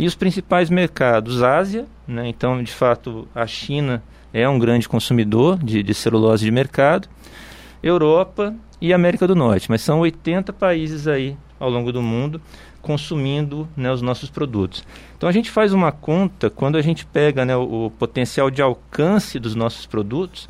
E 0.00 0.06
os 0.06 0.14
principais 0.14 0.70
mercados, 0.70 1.42
Ásia, 1.42 1.84
né? 2.08 2.26
então 2.26 2.62
de 2.62 2.72
fato 2.72 3.28
a 3.34 3.46
China 3.46 4.02
é 4.32 4.48
um 4.48 4.58
grande 4.58 4.88
consumidor 4.88 5.62
de, 5.62 5.82
de 5.82 5.92
celulose 5.92 6.42
de 6.42 6.50
mercado, 6.50 7.06
Europa 7.82 8.54
e 8.80 8.94
América 8.94 9.28
do 9.28 9.36
Norte, 9.36 9.68
mas 9.68 9.82
são 9.82 10.00
80 10.00 10.54
países 10.54 11.06
aí 11.06 11.36
ao 11.58 11.68
longo 11.68 11.92
do 11.92 12.00
mundo 12.00 12.40
consumindo 12.80 13.68
né, 13.76 13.92
os 13.92 14.00
nossos 14.00 14.30
produtos. 14.30 14.86
Então 15.18 15.28
a 15.28 15.32
gente 15.32 15.50
faz 15.50 15.74
uma 15.74 15.92
conta 15.92 16.48
quando 16.48 16.78
a 16.78 16.82
gente 16.82 17.04
pega 17.04 17.44
né, 17.44 17.54
o, 17.54 17.84
o 17.84 17.90
potencial 17.90 18.50
de 18.50 18.62
alcance 18.62 19.38
dos 19.38 19.54
nossos 19.54 19.84
produtos 19.84 20.48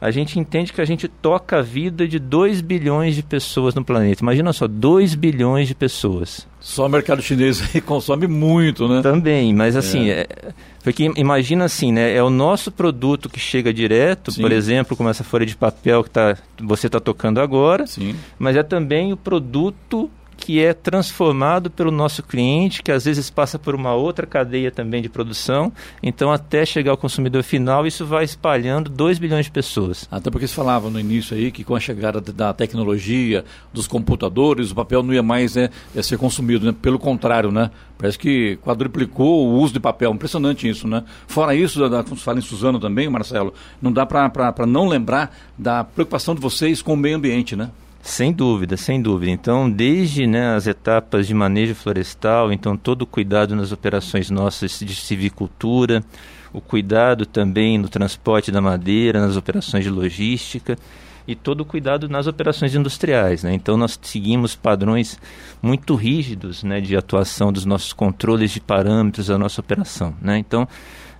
a 0.00 0.10
gente 0.10 0.38
entende 0.38 0.72
que 0.72 0.80
a 0.80 0.84
gente 0.84 1.08
toca 1.08 1.58
a 1.58 1.62
vida 1.62 2.06
de 2.06 2.18
2 2.18 2.60
bilhões 2.60 3.16
de 3.16 3.22
pessoas 3.22 3.74
no 3.74 3.84
planeta. 3.84 4.22
Imagina 4.22 4.52
só, 4.52 4.68
2 4.68 5.14
bilhões 5.14 5.66
de 5.66 5.74
pessoas. 5.74 6.46
Só 6.66 6.86
o 6.86 6.88
mercado 6.88 7.22
chinês 7.22 7.62
consome 7.86 8.26
muito, 8.26 8.88
né? 8.88 9.00
Também, 9.00 9.54
mas 9.54 9.76
assim, 9.76 10.10
é. 10.10 10.22
É, 10.22 10.52
porque 10.82 11.12
imagina 11.14 11.64
assim, 11.64 11.92
né? 11.92 12.12
É 12.12 12.20
o 12.20 12.28
nosso 12.28 12.72
produto 12.72 13.28
que 13.28 13.38
chega 13.38 13.72
direto, 13.72 14.32
Sim. 14.32 14.42
por 14.42 14.50
exemplo, 14.50 14.96
como 14.96 15.08
essa 15.08 15.22
folha 15.22 15.46
de 15.46 15.54
papel 15.54 16.02
que 16.02 16.10
tá, 16.10 16.36
você 16.60 16.88
está 16.88 16.98
tocando 16.98 17.40
agora, 17.40 17.86
Sim. 17.86 18.16
mas 18.36 18.56
é 18.56 18.64
também 18.64 19.12
o 19.12 19.16
produto 19.16 20.10
que 20.46 20.62
é 20.62 20.72
transformado 20.72 21.68
pelo 21.68 21.90
nosso 21.90 22.22
cliente, 22.22 22.80
que 22.80 22.92
às 22.92 23.04
vezes 23.04 23.28
passa 23.28 23.58
por 23.58 23.74
uma 23.74 23.94
outra 23.94 24.28
cadeia 24.28 24.70
também 24.70 25.02
de 25.02 25.08
produção, 25.08 25.72
então 26.00 26.30
até 26.30 26.64
chegar 26.64 26.92
ao 26.92 26.96
consumidor 26.96 27.42
final, 27.42 27.84
isso 27.84 28.06
vai 28.06 28.22
espalhando 28.22 28.88
2 28.88 29.18
bilhões 29.18 29.46
de 29.46 29.50
pessoas. 29.50 30.06
Até 30.08 30.30
porque 30.30 30.46
você 30.46 30.54
falava 30.54 30.88
no 30.88 31.00
início 31.00 31.36
aí 31.36 31.50
que 31.50 31.64
com 31.64 31.74
a 31.74 31.80
chegada 31.80 32.20
da 32.20 32.52
tecnologia, 32.52 33.44
dos 33.72 33.88
computadores, 33.88 34.70
o 34.70 34.74
papel 34.76 35.02
não 35.02 35.12
ia 35.12 35.20
mais 35.20 35.56
né, 35.56 35.68
ia 35.92 36.02
ser 36.04 36.16
consumido, 36.16 36.64
né? 36.64 36.72
pelo 36.80 37.00
contrário, 37.00 37.50
né? 37.50 37.72
Parece 37.98 38.16
que 38.16 38.56
quadruplicou 38.62 39.48
o 39.48 39.54
uso 39.54 39.72
de 39.72 39.80
papel, 39.80 40.12
impressionante 40.12 40.68
isso, 40.68 40.86
né? 40.86 41.02
Fora 41.26 41.56
isso, 41.56 41.88
da, 41.90 42.04
como 42.04 42.16
se 42.16 42.22
fala 42.22 42.38
em 42.38 42.42
Suzano 42.42 42.78
também, 42.78 43.08
Marcelo, 43.08 43.52
não 43.82 43.90
dá 43.92 44.06
para 44.06 44.64
não 44.64 44.86
lembrar 44.86 45.36
da 45.58 45.82
preocupação 45.82 46.36
de 46.36 46.40
vocês 46.40 46.80
com 46.80 46.94
o 46.94 46.96
meio 46.96 47.16
ambiente, 47.16 47.56
né? 47.56 47.68
Sem 48.06 48.32
dúvida, 48.32 48.76
sem 48.76 49.02
dúvida. 49.02 49.32
Então, 49.32 49.68
desde 49.68 50.28
né, 50.28 50.54
as 50.54 50.68
etapas 50.68 51.26
de 51.26 51.34
manejo 51.34 51.74
florestal, 51.74 52.52
então 52.52 52.76
todo 52.76 53.02
o 53.02 53.06
cuidado 53.06 53.56
nas 53.56 53.72
operações 53.72 54.30
nossas 54.30 54.78
de 54.78 54.94
civicultura, 54.94 56.04
o 56.52 56.60
cuidado 56.60 57.26
também 57.26 57.76
no 57.76 57.88
transporte 57.88 58.52
da 58.52 58.60
madeira, 58.60 59.20
nas 59.20 59.36
operações 59.36 59.82
de 59.82 59.90
logística. 59.90 60.78
e 61.26 61.34
todo 61.34 61.62
o 61.62 61.64
cuidado 61.64 62.08
nas 62.08 62.28
operações 62.28 62.72
industriais. 62.76 63.42
Né? 63.42 63.52
Então, 63.52 63.76
nós 63.76 63.98
seguimos 64.00 64.54
padrões 64.54 65.18
muito 65.60 65.96
rígidos 65.96 66.62
né, 66.62 66.80
de 66.80 66.96
atuação 66.96 67.52
dos 67.52 67.64
nossos 67.64 67.92
controles 67.92 68.52
de 68.52 68.60
parâmetros 68.60 69.26
da 69.26 69.36
nossa 69.36 69.60
operação. 69.60 70.14
Né? 70.22 70.38
Então, 70.38 70.68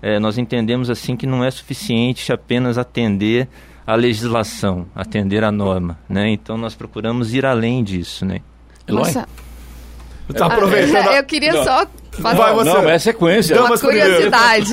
é, 0.00 0.20
nós 0.20 0.38
entendemos 0.38 0.88
assim 0.88 1.16
que 1.16 1.26
não 1.26 1.42
é 1.42 1.50
suficiente 1.50 2.32
apenas 2.32 2.78
atender 2.78 3.48
a 3.86 3.94
legislação, 3.94 4.86
atender 4.94 5.44
a 5.44 5.52
norma. 5.52 5.98
Né? 6.08 6.30
Então, 6.30 6.58
nós 6.58 6.74
procuramos 6.74 7.32
ir 7.32 7.46
além 7.46 7.84
disso. 7.84 8.24
Né? 8.24 8.40
Nossa. 8.88 9.28
Tá 10.34 10.46
aproveitando. 10.46 11.06
Eu 11.14 11.24
queria 11.24 11.62
só 11.62 11.86
fazer 12.16 12.36
Vai 12.38 12.54
você. 12.54 12.70
Não, 12.70 12.88
é 12.88 12.98
sequência. 12.98 13.62
uma 13.62 13.78
curiosidade. 13.78 14.72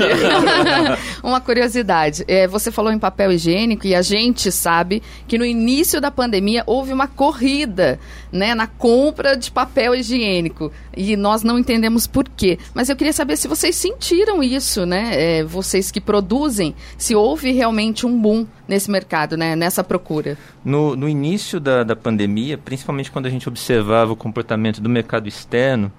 uma 1.23 1.41
curiosidade. 1.41 2.23
É, 2.27 2.47
você 2.47 2.71
falou 2.71 2.91
em 2.91 2.99
papel 2.99 3.31
higiênico 3.31 3.85
e 3.87 3.95
a 3.95 4.01
gente 4.01 4.51
sabe 4.51 5.01
que 5.27 5.37
no 5.37 5.45
início 5.45 5.99
da 6.01 6.11
pandemia 6.11 6.63
houve 6.65 6.93
uma 6.93 7.07
corrida 7.07 7.99
né, 8.31 8.55
na 8.55 8.67
compra 8.67 9.37
de 9.37 9.51
papel 9.51 9.95
higiênico. 9.95 10.71
E 10.95 11.15
nós 11.15 11.43
não 11.43 11.57
entendemos 11.57 12.07
por 12.07 12.27
quê. 12.27 12.57
Mas 12.73 12.89
eu 12.89 12.95
queria 12.95 13.13
saber 13.13 13.37
se 13.37 13.47
vocês 13.47 13.75
sentiram 13.75 14.43
isso, 14.43 14.85
né? 14.85 15.11
É, 15.13 15.43
vocês 15.43 15.91
que 15.91 16.01
produzem, 16.01 16.75
se 16.97 17.15
houve 17.15 17.51
realmente 17.51 18.05
um 18.05 18.17
boom 18.19 18.45
nesse 18.67 18.89
mercado, 18.89 19.35
né? 19.35 19.55
Nessa 19.55 19.83
procura. 19.83 20.37
No, 20.63 20.95
no 20.95 21.09
início 21.09 21.59
da, 21.59 21.83
da 21.83 21.95
pandemia, 21.95 22.57
principalmente 22.57 23.11
quando 23.11 23.25
a 23.25 23.29
gente 23.29 23.47
observava 23.47 24.11
o 24.11 24.15
comportamento 24.15 24.81
do 24.81 24.89
mercado 24.89 25.27
externo, 25.27 25.91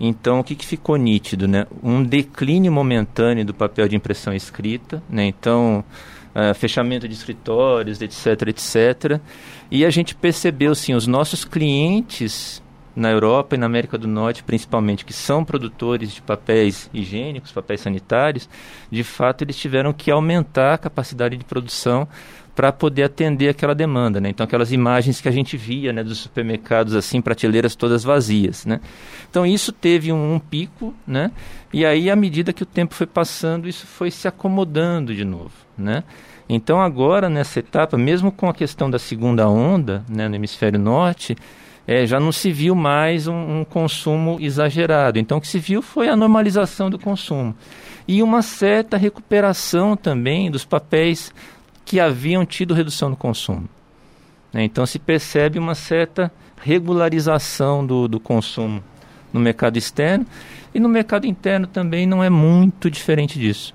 então 0.00 0.40
o 0.40 0.44
que, 0.44 0.54
que 0.54 0.66
ficou 0.66 0.96
nítido? 0.96 1.48
Né? 1.48 1.66
Um 1.82 2.02
declínio 2.02 2.70
momentâneo 2.70 3.44
do 3.44 3.54
papel 3.54 3.88
de 3.88 3.96
impressão 3.96 4.32
escrita, 4.32 5.02
né? 5.08 5.26
então 5.26 5.84
ah, 6.34 6.54
fechamento 6.54 7.08
de 7.08 7.14
escritórios, 7.14 8.00
etc, 8.00 8.48
etc. 8.48 9.20
E 9.70 9.84
a 9.84 9.90
gente 9.90 10.14
percebeu, 10.14 10.72
sim, 10.74 10.94
os 10.94 11.06
nossos 11.06 11.44
clientes 11.44 12.62
na 12.94 13.10
Europa 13.10 13.54
e 13.54 13.58
na 13.58 13.66
América 13.66 13.96
do 13.96 14.06
Norte, 14.08 14.42
principalmente, 14.42 15.04
que 15.04 15.12
são 15.12 15.44
produtores 15.44 16.12
de 16.12 16.22
papéis 16.22 16.90
higiênicos, 16.94 17.52
papéis 17.52 17.80
sanitários, 17.80 18.48
de 18.90 19.02
fato 19.04 19.42
eles 19.42 19.56
tiveram 19.56 19.92
que 19.92 20.10
aumentar 20.10 20.74
a 20.74 20.78
capacidade 20.78 21.36
de 21.36 21.44
produção 21.44 22.08
para 22.58 22.72
poder 22.72 23.04
atender 23.04 23.50
aquela 23.50 23.72
demanda, 23.72 24.20
né? 24.20 24.30
Então 24.30 24.42
aquelas 24.42 24.72
imagens 24.72 25.20
que 25.20 25.28
a 25.28 25.30
gente 25.30 25.56
via, 25.56 25.92
né, 25.92 26.02
dos 26.02 26.18
supermercados 26.18 26.96
assim, 26.96 27.20
prateleiras 27.20 27.76
todas 27.76 28.02
vazias, 28.02 28.66
né? 28.66 28.80
Então 29.30 29.46
isso 29.46 29.70
teve 29.70 30.12
um, 30.12 30.34
um 30.34 30.40
pico, 30.40 30.92
né? 31.06 31.30
E 31.72 31.86
aí 31.86 32.10
à 32.10 32.16
medida 32.16 32.52
que 32.52 32.64
o 32.64 32.66
tempo 32.66 32.96
foi 32.96 33.06
passando, 33.06 33.68
isso 33.68 33.86
foi 33.86 34.10
se 34.10 34.26
acomodando 34.26 35.14
de 35.14 35.24
novo, 35.24 35.52
né? 35.78 36.02
Então 36.48 36.80
agora 36.80 37.30
nessa 37.30 37.60
etapa, 37.60 37.96
mesmo 37.96 38.32
com 38.32 38.48
a 38.48 38.52
questão 38.52 38.90
da 38.90 38.98
segunda 38.98 39.48
onda, 39.48 40.04
né, 40.08 40.26
no 40.26 40.34
hemisfério 40.34 40.80
norte, 40.80 41.36
é, 41.86 42.04
já 42.06 42.18
não 42.18 42.32
se 42.32 42.50
viu 42.50 42.74
mais 42.74 43.28
um, 43.28 43.60
um 43.60 43.64
consumo 43.64 44.36
exagerado. 44.40 45.18
Então, 45.18 45.38
o 45.38 45.40
que 45.40 45.48
se 45.48 45.58
viu 45.58 45.80
foi 45.80 46.06
a 46.08 46.14
normalização 46.14 46.90
do 46.90 46.98
consumo. 46.98 47.56
E 48.06 48.22
uma 48.22 48.42
certa 48.42 48.98
recuperação 48.98 49.96
também 49.96 50.50
dos 50.50 50.66
papéis 50.66 51.32
que 51.88 51.98
haviam 51.98 52.44
tido 52.44 52.74
redução 52.74 53.08
no 53.08 53.16
consumo. 53.16 53.66
Né? 54.52 54.62
Então, 54.62 54.84
se 54.84 54.98
percebe 54.98 55.58
uma 55.58 55.74
certa 55.74 56.30
regularização 56.60 57.84
do, 57.84 58.06
do 58.06 58.20
consumo 58.20 58.84
no 59.32 59.40
mercado 59.40 59.78
externo. 59.78 60.26
E 60.74 60.78
no 60.78 60.86
mercado 60.86 61.26
interno 61.26 61.66
também 61.66 62.06
não 62.06 62.22
é 62.22 62.28
muito 62.28 62.90
diferente 62.90 63.38
disso. 63.38 63.74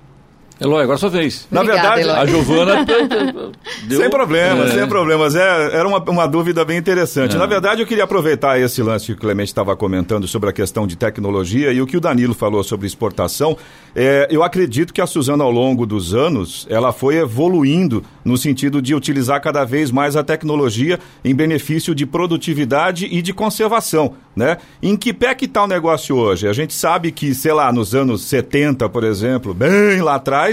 Eloy, 0.60 0.82
agora 0.84 0.96
é 0.96 1.00
sua 1.00 1.10
vez. 1.10 1.48
Na 1.50 1.62
Obrigada, 1.62 1.96
verdade, 1.96 2.08
Eloy. 2.08 2.16
A 2.16 2.26
Giovana 2.26 2.84
deu... 3.88 4.00
Sem 4.00 4.08
problemas, 4.08 4.70
É. 4.70 4.74
sem 4.74 4.86
problemas. 4.88 5.34
É, 5.34 5.76
era 5.76 5.86
uma, 5.88 5.98
uma 5.98 6.26
dúvida 6.26 6.64
bem 6.64 6.78
interessante. 6.78 7.34
É. 7.34 7.38
Na 7.38 7.46
verdade, 7.46 7.82
eu 7.82 7.86
queria 7.86 8.04
aproveitar 8.04 8.58
esse 8.60 8.80
lance 8.82 9.06
que 9.06 9.12
o 9.12 9.16
Clemente 9.16 9.48
estava 9.48 9.74
comentando 9.74 10.28
sobre 10.28 10.50
a 10.50 10.52
questão 10.52 10.86
de 10.86 10.96
tecnologia 10.96 11.72
e 11.72 11.82
o 11.82 11.86
que 11.86 11.96
o 11.96 12.00
Danilo 12.00 12.34
falou 12.34 12.62
sobre 12.62 12.86
exportação. 12.86 13.56
É, 13.96 14.28
eu 14.30 14.42
acredito 14.44 14.94
que 14.94 15.00
a 15.00 15.06
Suzana, 15.06 15.42
ao 15.42 15.50
longo 15.50 15.84
dos 15.84 16.14
anos, 16.14 16.66
ela 16.70 16.92
foi 16.92 17.16
evoluindo 17.16 18.04
no 18.24 18.36
sentido 18.38 18.80
de 18.80 18.94
utilizar 18.94 19.40
cada 19.42 19.64
vez 19.64 19.90
mais 19.90 20.14
a 20.16 20.22
tecnologia 20.22 20.98
em 21.24 21.34
benefício 21.34 21.94
de 21.94 22.06
produtividade 22.06 23.06
e 23.10 23.20
de 23.20 23.32
conservação. 23.32 24.14
Né? 24.36 24.56
Em 24.82 24.96
que 24.96 25.12
pé 25.12 25.32
que 25.32 25.44
está 25.44 25.62
o 25.62 25.66
negócio 25.68 26.16
hoje? 26.16 26.48
A 26.48 26.52
gente 26.52 26.74
sabe 26.74 27.12
que, 27.12 27.32
sei 27.34 27.52
lá, 27.52 27.72
nos 27.72 27.94
anos 27.94 28.22
70, 28.24 28.88
por 28.88 29.04
exemplo, 29.04 29.54
bem 29.54 30.00
lá 30.02 30.16
atrás, 30.16 30.43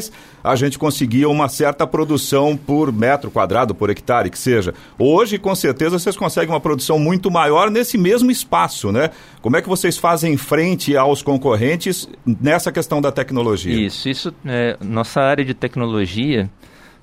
a 0.44 0.56
gente 0.56 0.78
conseguia 0.78 1.28
uma 1.30 1.50
certa 1.50 1.86
produção 1.86 2.58
por 2.58 2.92
metro 2.92 3.30
quadrado, 3.30 3.76
por 3.76 3.90
hectare, 3.90 4.30
que 4.30 4.40
seja. 4.40 4.74
Hoje, 4.98 5.38
com 5.38 5.54
certeza, 5.54 6.00
vocês 6.00 6.16
conseguem 6.16 6.54
uma 6.54 6.60
produção 6.60 6.98
muito 6.98 7.30
maior 7.30 7.70
nesse 7.70 7.98
mesmo 7.98 8.32
espaço, 8.32 8.92
né? 8.92 9.10
Como 9.42 9.58
é 9.58 9.62
que 9.62 9.70
vocês 9.70 9.98
fazem 9.98 10.38
frente 10.38 10.96
aos 10.96 11.22
concorrentes 11.22 12.08
nessa 12.26 12.72
questão 12.72 13.02
da 13.02 13.12
tecnologia? 13.12 13.86
Isso, 13.86 14.10
isso 14.10 14.34
é, 14.46 14.78
nossa 14.80 15.22
área 15.22 15.44
de 15.44 15.54
tecnologia, 15.54 16.50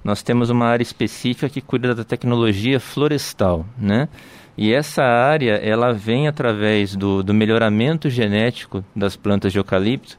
nós 0.02 0.23
temos 0.23 0.50
uma 0.50 0.66
área 0.66 0.83
específica 0.83 1.49
que 1.49 1.61
cuida 1.61 1.95
da 1.95 2.04
tecnologia 2.04 2.80
florestal, 2.80 3.66
né? 3.76 4.09
E 4.57 4.73
essa 4.73 5.04
área, 5.04 5.52
ela 5.52 5.92
vem 5.92 6.26
através 6.26 6.97
do, 6.97 7.23
do 7.23 7.33
melhoramento 7.33 8.11
genético 8.11 8.85
das 8.95 9.14
plantas 9.14 9.52
de 9.52 9.59
eucalipto. 9.61 10.18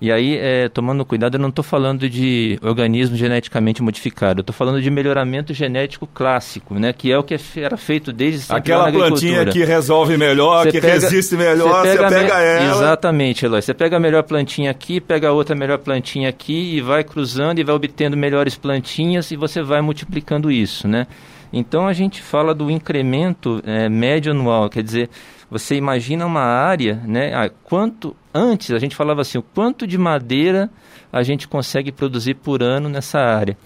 E 0.00 0.10
aí, 0.10 0.38
é, 0.38 0.68
tomando 0.70 1.04
cuidado, 1.04 1.34
eu 1.34 1.38
não 1.40 1.50
estou 1.50 1.62
falando 1.62 2.08
de 2.08 2.58
organismo 2.62 3.16
geneticamente 3.16 3.82
modificado, 3.82 4.40
eu 4.40 4.42
estou 4.42 4.54
falando 4.54 4.80
de 4.80 4.90
melhoramento 4.90 5.52
genético 5.52 6.06
clássico, 6.06 6.74
né? 6.76 6.92
Que 6.94 7.12
é 7.12 7.18
o 7.18 7.22
que 7.22 7.36
era 7.56 7.76
feito 7.76 8.10
desde 8.10 8.40
sempre 8.40 8.56
Aquela 8.56 8.90
plantinha 8.90 9.44
que 9.46 9.62
resolve 9.62 10.16
melhor, 10.16 10.64
Você 10.64 10.72
que 10.72 10.80
pega- 10.80 10.94
resiste 10.94 11.36
melhor, 11.36 11.84
você 11.84 11.98
pega, 11.98 12.10
me- 12.10 12.30
ela. 12.46 12.76
Exatamente, 12.76 13.44
Eloy. 13.44 13.60
Você 13.60 13.74
pega 13.74 13.98
a 13.98 14.00
melhor 14.00 14.22
plantinha 14.22 14.70
aqui, 14.70 15.00
pega 15.02 15.28
a 15.28 15.32
outra 15.32 15.54
melhor 15.54 15.76
plantinha 15.78 16.30
aqui 16.30 16.76
e 16.76 16.80
vai 16.80 17.04
cruzando 17.04 17.58
e 17.58 17.62
vai 17.64 17.74
obtendo 17.74 18.16
melhores 18.16 18.56
plantinhas 18.56 19.30
e 19.30 19.36
você 19.36 19.62
vai 19.62 19.82
multiplicando 19.82 20.50
isso, 20.50 20.88
né? 20.88 21.06
Então 21.52 21.86
a 21.86 21.92
gente 21.92 22.22
fala 22.22 22.54
do 22.54 22.70
incremento 22.70 23.60
é, 23.64 23.88
médio 23.88 24.32
anual, 24.32 24.68
quer 24.70 24.82
dizer, 24.82 25.10
você 25.50 25.74
imagina 25.74 26.24
uma 26.24 26.42
área, 26.42 27.02
né? 27.04 27.34
Ah, 27.34 27.50
quanto 27.64 28.14
antes 28.32 28.70
a 28.70 28.78
gente 28.78 28.94
falava 28.94 29.22
assim, 29.22 29.38
o 29.38 29.42
quanto 29.42 29.86
de 29.86 29.98
madeira 29.98 30.70
a 31.12 31.22
gente 31.22 31.48
consegue 31.48 31.90
produzir 31.90 32.34
por 32.34 32.62
ano 32.62 32.88
nessa 32.88 33.18
área. 33.18 33.56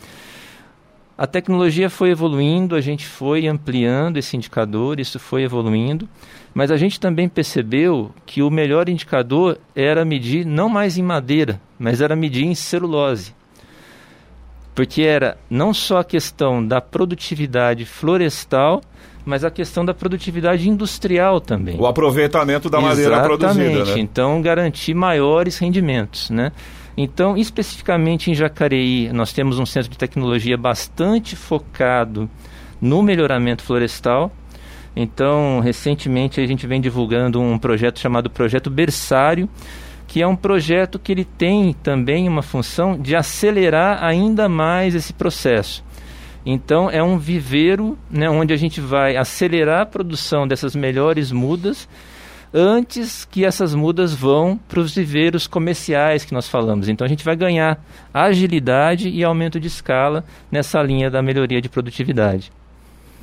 A 1.17 1.29
tecnologia 1.29 1.89
foi 1.89 2.11
evoluindo, 2.11 2.75
a 2.75 2.81
gente 2.81 3.07
foi 3.07 3.47
ampliando 3.47 4.17
esse 4.17 4.37
indicador, 4.37 4.99
isso 4.99 5.21
foi 5.21 5.45
evoluindo, 5.45 6.09
mas 6.53 6.73
a 6.73 6.77
gente 6.77 6.99
também 6.99 7.29
percebeu 7.29 8.11
que 8.27 8.43
o 8.43 8.51
melhor 8.51 8.89
indicador 8.89 9.59
era 9.77 10.05
medir 10.05 10.45
não 10.45 10.69
mais 10.69 10.99
em 10.99 11.03
madeira, 11.03 11.61
mas 11.79 12.01
era 12.01 12.17
medir 12.17 12.45
em 12.45 12.55
celulose. 12.55 13.33
Porque 14.75 15.03
era 15.03 15.37
não 15.49 15.73
só 15.73 15.99
a 15.99 16.05
questão 16.05 16.67
da 16.67 16.81
produtividade 16.81 17.85
florestal, 17.85 18.83
mas 19.25 19.45
a 19.45 19.51
questão 19.51 19.85
da 19.85 19.95
produtividade 19.95 20.69
industrial 20.69 21.41
também. 21.41 21.77
O 21.79 21.87
aproveitamento 21.87 22.69
da 22.69 22.81
madeira 22.81 23.23
produzida, 23.23 23.65
Exatamente. 23.65 23.95
né? 23.95 24.01
Então, 24.01 24.43
garantir 24.43 24.95
maiores 24.95 25.59
rendimentos, 25.59 26.29
né? 26.29 26.53
Então, 26.97 27.37
especificamente 27.37 28.31
em 28.31 28.35
Jacareí, 28.35 29.13
nós 29.13 29.33
temos 29.33 29.59
um 29.59 29.67
centro 29.67 29.91
de 29.91 29.99
tecnologia 29.99 30.57
bastante 30.57 31.35
focado 31.35 32.29
no 32.81 33.03
melhoramento 33.03 33.63
florestal. 33.63 34.31
Então, 34.95 35.59
recentemente 35.59 36.41
a 36.41 36.47
gente 36.47 36.67
vem 36.67 36.81
divulgando 36.81 37.41
um 37.41 37.59
projeto 37.59 37.99
chamado 37.99 38.31
Projeto 38.31 38.71
Berçário, 38.71 39.49
que 40.07 40.23
é 40.23 40.27
um 40.27 40.37
projeto 40.37 40.99
que 40.99 41.13
ele 41.13 41.25
tem 41.25 41.73
também 41.73 42.29
uma 42.29 42.43
função 42.43 42.99
de 42.99 43.17
acelerar 43.17 44.03
ainda 44.03 44.49
mais 44.49 44.95
esse 44.95 45.13
processo. 45.13 45.85
Então 46.47 46.91
é 46.91 47.03
um 47.03 47.19
viveiro 47.19 47.99
né, 48.11 48.29
onde 48.29 48.53
a 48.53 48.57
gente 48.57 48.81
vai 48.81 49.17
acelerar 49.17 49.83
a 49.83 49.87
produção 49.87 50.47
dessas 50.47 50.77
melhores 50.77 51.33
mudas 51.33 51.89
antes 52.53 53.25
que 53.25 53.45
essas 53.45 53.75
mudas 53.75 54.15
vão 54.15 54.57
para 54.69 54.79
os 54.79 54.95
viveiros 54.95 55.47
comerciais 55.47 56.25
que 56.25 56.33
nós 56.33 56.47
falamos. 56.47 56.89
Então 56.89 57.05
a 57.05 57.09
gente 57.09 57.25
vai 57.25 57.35
ganhar 57.35 57.83
agilidade 58.13 59.09
e 59.09 59.25
aumento 59.25 59.59
de 59.59 59.67
escala 59.67 60.25
nessa 60.53 60.81
linha 60.81 61.11
da 61.11 61.21
melhoria 61.21 61.61
de 61.61 61.69
produtividade. 61.69 62.53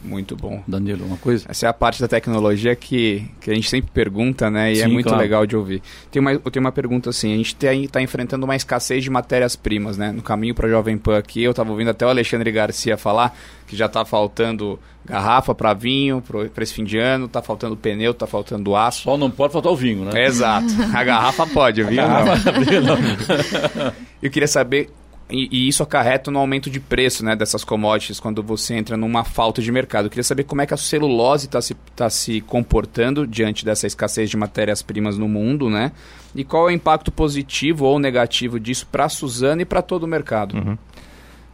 Muito 0.04 0.36
bom. 0.36 0.64
Danilo, 0.68 1.06
uma 1.06 1.18
coisa? 1.18 1.46
Essa 1.48 1.68
é 1.68 1.70
a 1.70 1.74
parte 1.74 2.02
da 2.02 2.08
tecnologia 2.08 2.76
que, 2.76 3.24
que 3.40 3.52
a 3.52 3.54
gente 3.54 3.70
sempre 3.70 3.92
pergunta, 3.92 4.50
né? 4.50 4.74
E 4.74 4.82
é 4.82 4.86
Sim, 4.86 4.92
muito 4.92 5.08
claro. 5.08 5.22
legal 5.22 5.46
de 5.46 5.56
ouvir. 5.56 5.82
Tem 6.10 6.20
uma, 6.20 6.34
eu 6.34 6.40
tenho 6.52 6.66
uma 6.66 6.72
pergunta 6.72 7.10
assim: 7.10 7.34
a 7.34 7.38
gente 7.38 7.56
está 7.56 8.02
enfrentando 8.02 8.44
uma 8.46 8.56
escassez 8.56 9.04
de 9.04 9.10
matérias-primas, 9.10 9.98
né? 9.98 10.12
No 10.12 10.22
caminho 10.22 10.56
para 10.56 10.68
Jovem 10.68 10.98
Pan 10.98 11.18
aqui, 11.18 11.44
eu 11.44 11.52
estava 11.52 11.72
ouvindo 11.72 11.90
até 11.90 12.06
o 12.06 12.10
Alexandre 12.10 12.52
Garcia 12.52 12.98
falar 12.98 13.38
que 13.68 13.76
já 13.76 13.86
está 13.86 14.04
faltando 14.04 14.78
garrafa 15.06 15.56
para 15.56 15.74
vinho 15.74 16.22
para 16.22 16.64
esse 16.64 16.74
fim 16.74 16.84
de 16.84 16.98
ano, 16.98 17.26
está 17.26 17.42
faltando 17.42 17.76
pneu, 17.76 18.12
está 18.12 18.28
faltando 18.28 18.76
aço. 18.76 19.04
Só 19.04 19.18
não 19.18 19.32
pode 19.32 19.54
faltar 19.54 19.72
o 19.72 19.76
vinho, 19.76 20.06
né? 20.06 20.26
Exato. 20.26 20.68
A 20.94 21.04
garrafa 21.04 21.48
pode, 21.48 21.82
o 21.82 21.88
vinho 21.88 22.04
não. 22.04 22.98
Eu 24.22 24.30
queria 24.30 24.48
saber 24.48 24.90
e, 25.32 25.68
isso 25.68 25.82
acarreta 25.84 26.30
no 26.30 26.40
aumento 26.40 26.70
de 26.70 26.80
preço 26.80 27.24
né, 27.24 27.36
dessas 27.36 27.64
commodities 27.64 28.20
quando 28.20 28.44
você 28.44 28.76
entra 28.76 28.98
numa 28.98 29.24
falta 29.24 29.62
de 29.62 29.72
mercado. 29.72 30.06
Eu 30.06 30.10
queria 30.10 30.24
saber 30.24 30.44
como 30.44 30.62
é 30.62 30.66
que 30.66 30.74
a 30.74 30.78
celulose 30.78 31.46
está 31.46 31.62
se, 31.62 31.74
tá 31.96 32.10
se 32.10 32.42
comportando 32.42 33.26
diante 33.26 33.64
dessa 33.66 33.88
escassez 33.88 34.30
de 34.30 34.38
matérias-primas 34.38 35.18
no 35.18 35.28
mundo, 35.28 35.70
né? 35.70 35.92
E 36.36 36.44
qual 36.44 36.70
é 36.70 36.72
o 36.72 36.76
impacto 36.76 37.12
positivo 37.12 37.86
ou 37.86 38.00
negativo 38.00 38.60
disso 38.60 38.88
para 38.92 39.06
a 39.06 39.10
Suzana 39.10 39.62
e 39.62 39.66
para 39.66 39.82
todo 39.82 40.04
o 40.04 40.08
mercado. 40.08 40.56
Uhum. 40.56 40.78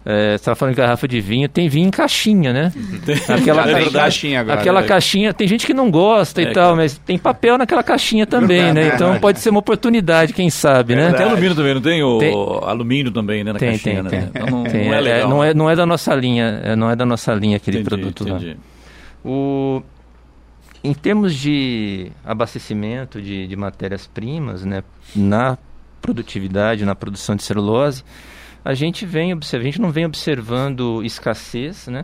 É, 0.09 0.29
você 0.29 0.35
estava 0.35 0.55
falando 0.55 0.73
de 0.73 0.79
garrafa 0.79 1.05
de 1.05 1.19
vinho, 1.19 1.49
tem 1.49 1.67
vinho 1.67 1.89
em 1.89 1.91
caixinha, 1.91 2.53
né? 2.53 2.71
aquela 3.27 3.69
é 3.69 3.89
caixinha 3.89 4.39
agora. 4.39 4.57
Aquela 4.57 4.79
é. 4.79 4.83
caixinha, 4.83 5.33
tem 5.33 5.45
gente 5.45 5.65
que 5.65 5.73
não 5.73 5.91
gosta 5.91 6.41
é, 6.41 6.45
e 6.45 6.53
tal, 6.53 6.77
mas 6.77 6.97
tem 6.97 7.17
papel 7.17 7.57
naquela 7.57 7.83
caixinha 7.83 8.25
também, 8.25 8.71
né? 8.71 8.93
Então 8.95 9.19
pode 9.19 9.41
ser 9.41 9.49
uma 9.49 9.59
oportunidade, 9.59 10.31
quem 10.31 10.49
sabe, 10.49 10.95
né? 10.95 11.11
Tem 11.11 11.25
alumínio 11.25 11.55
também, 11.55 11.73
não 11.73 11.81
tem? 11.81 12.01
O 12.01 12.19
tem. 12.19 12.33
alumínio 12.33 13.11
também, 13.11 13.43
né? 13.43 13.51
Na 13.51 13.59
tem, 13.59 13.71
caixinha, 13.71 14.03
tem, 14.05 14.19
né? 14.21 14.29
Tem. 14.31 14.43
Então, 14.43 14.45
não, 14.49 14.63
não, 14.63 14.93
é 14.93 15.01
legal. 15.01 15.29
Não 15.29 15.43
é, 15.43 15.53
não 15.53 15.69
é 15.69 15.75
da 15.75 15.85
nossa 15.85 16.15
linha, 16.15 16.73
não 16.77 16.89
é 16.89 16.95
da 16.95 17.05
nossa 17.05 17.33
linha 17.33 17.57
aquele 17.57 17.79
entendi, 17.79 17.89
produto 17.89 18.23
entendi. 18.23 18.49
lá. 18.51 18.55
O, 19.29 19.83
em 20.81 20.93
termos 20.93 21.35
de 21.35 22.13
abastecimento 22.23 23.21
de, 23.21 23.45
de 23.45 23.55
matérias-primas, 23.57 24.63
né? 24.63 24.83
Na 25.13 25.57
produtividade, 26.01 26.85
na 26.85 26.95
produção 26.95 27.35
de 27.35 27.43
celulose, 27.43 28.05
a 28.67 28.73
gente 28.73 29.05
vem 29.05 29.31
observando, 29.31 29.61
a 29.61 29.71
gente 29.71 29.81
não 29.81 29.91
vem 29.91 30.05
observando 30.05 31.01
escassez, 31.01 31.87
né? 31.87 32.03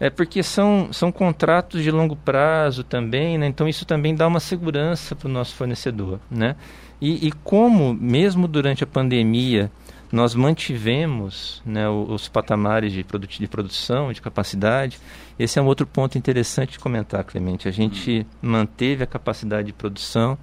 É 0.00 0.10
porque 0.10 0.42
são, 0.42 0.92
são 0.92 1.12
contratos 1.12 1.80
de 1.80 1.92
longo 1.92 2.16
prazo 2.16 2.82
também, 2.82 3.38
né? 3.38 3.46
Então 3.46 3.68
isso 3.68 3.86
também 3.86 4.12
dá 4.12 4.26
uma 4.26 4.40
segurança 4.40 5.14
para 5.14 5.28
o 5.28 5.30
nosso 5.30 5.54
fornecedor, 5.54 6.18
né? 6.28 6.56
E, 7.00 7.28
e, 7.28 7.30
como, 7.30 7.94
mesmo 7.94 8.48
durante 8.48 8.82
a 8.82 8.86
pandemia, 8.86 9.70
nós 10.10 10.34
mantivemos 10.34 11.62
né, 11.64 11.88
os, 11.88 12.22
os 12.22 12.28
patamares 12.28 12.92
de, 12.92 13.04
produ 13.04 13.28
de 13.28 13.46
produção, 13.46 14.12
de 14.12 14.20
capacidade, 14.20 14.98
esse 15.38 15.56
é 15.56 15.62
um 15.62 15.66
outro 15.66 15.86
ponto 15.86 16.18
interessante 16.18 16.72
de 16.72 16.78
comentar, 16.80 17.22
Clemente. 17.22 17.68
A 17.68 17.72
gente 17.72 18.26
hum. 18.42 18.50
manteve 18.50 19.04
a 19.04 19.06
capacidade 19.06 19.68
de 19.68 19.72
produção 19.72 20.36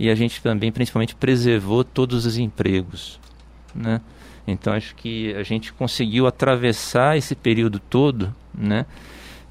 e 0.00 0.10
a 0.10 0.16
gente 0.16 0.42
também, 0.42 0.72
principalmente, 0.72 1.14
preservou 1.14 1.84
todos 1.84 2.26
os 2.26 2.36
empregos, 2.36 3.20
né? 3.72 4.00
Então 4.46 4.72
acho 4.72 4.94
que 4.94 5.34
a 5.34 5.42
gente 5.42 5.72
conseguiu 5.72 6.26
atravessar 6.26 7.16
esse 7.16 7.34
período 7.34 7.78
todo, 7.78 8.34
né, 8.54 8.86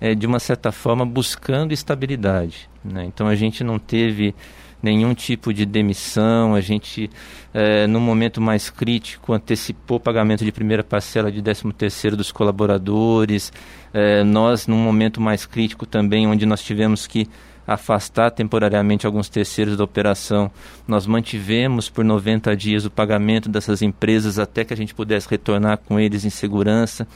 é, 0.01 0.13
de 0.15 0.25
uma 0.25 0.39
certa 0.39 0.72
forma 0.72 1.05
buscando 1.05 1.74
estabilidade. 1.74 2.69
Né? 2.84 3.05
Então 3.05 3.27
a 3.27 3.36
gente 3.36 3.63
não 3.63 3.77
teve 3.77 4.34
nenhum 4.81 5.13
tipo 5.13 5.53
de 5.53 5.65
demissão, 5.65 6.55
a 6.55 6.62
gente 6.62 7.10
é, 7.53 7.86
no 7.86 8.00
momento 8.00 8.39
mais 8.39 8.69
crítico 8.69 9.34
antecipou 9.34 9.98
o 9.98 10.00
pagamento 10.00 10.46
de 10.46 10.51
primeira 10.51 10.84
parcela 10.84 11.31
de 11.31 11.41
13 11.41 11.74
terceiro 11.74 12.15
dos 12.15 12.31
colaboradores, 12.31 13.51
é, 13.93 14.24
nós 14.24 14.67
num 14.67 14.77
momento 14.77 15.19
mais 15.19 15.46
crítico 15.46 15.86
também 15.86 16.27
onde 16.27 16.46
nós 16.46 16.63
tivemos 16.63 17.05
que 17.05 17.27
afastar 17.69 18.31
temporariamente 18.31 19.05
alguns 19.05 19.29
terceiros 19.29 19.77
da 19.77 19.83
operação. 19.83 20.49
Nós 20.88 21.05
mantivemos 21.05 21.88
por 21.88 22.03
90 22.03 22.57
dias 22.57 22.83
o 22.83 22.89
pagamento 22.89 23.47
dessas 23.47 23.83
empresas 23.83 24.39
até 24.39 24.65
que 24.65 24.73
a 24.73 24.77
gente 24.77 24.95
pudesse 24.95 25.29
retornar 25.29 25.77
com 25.77 25.99
eles 25.99 26.25
em 26.25 26.31
segurança. 26.31 27.07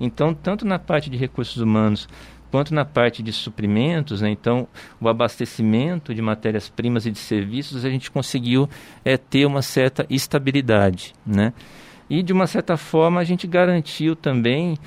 Então, 0.00 0.32
tanto 0.32 0.64
na 0.64 0.78
parte 0.78 1.10
de 1.10 1.18
recursos 1.18 1.58
humanos 1.58 2.08
quanto 2.50 2.72
na 2.72 2.86
parte 2.86 3.22
de 3.22 3.30
suprimentos, 3.30 4.22
né? 4.22 4.30
então 4.30 4.66
o 4.98 5.06
abastecimento 5.06 6.14
de 6.14 6.22
matérias-primas 6.22 7.04
e 7.04 7.10
de 7.10 7.18
serviços, 7.18 7.84
a 7.84 7.90
gente 7.90 8.10
conseguiu 8.10 8.66
é, 9.04 9.18
ter 9.18 9.44
uma 9.44 9.60
certa 9.60 10.06
estabilidade. 10.08 11.12
Né? 11.26 11.52
E, 12.08 12.22
de 12.22 12.32
uma 12.32 12.46
certa 12.46 12.78
forma, 12.78 13.20
a 13.20 13.24
gente 13.24 13.46
garantiu 13.46 14.16
também 14.16 14.78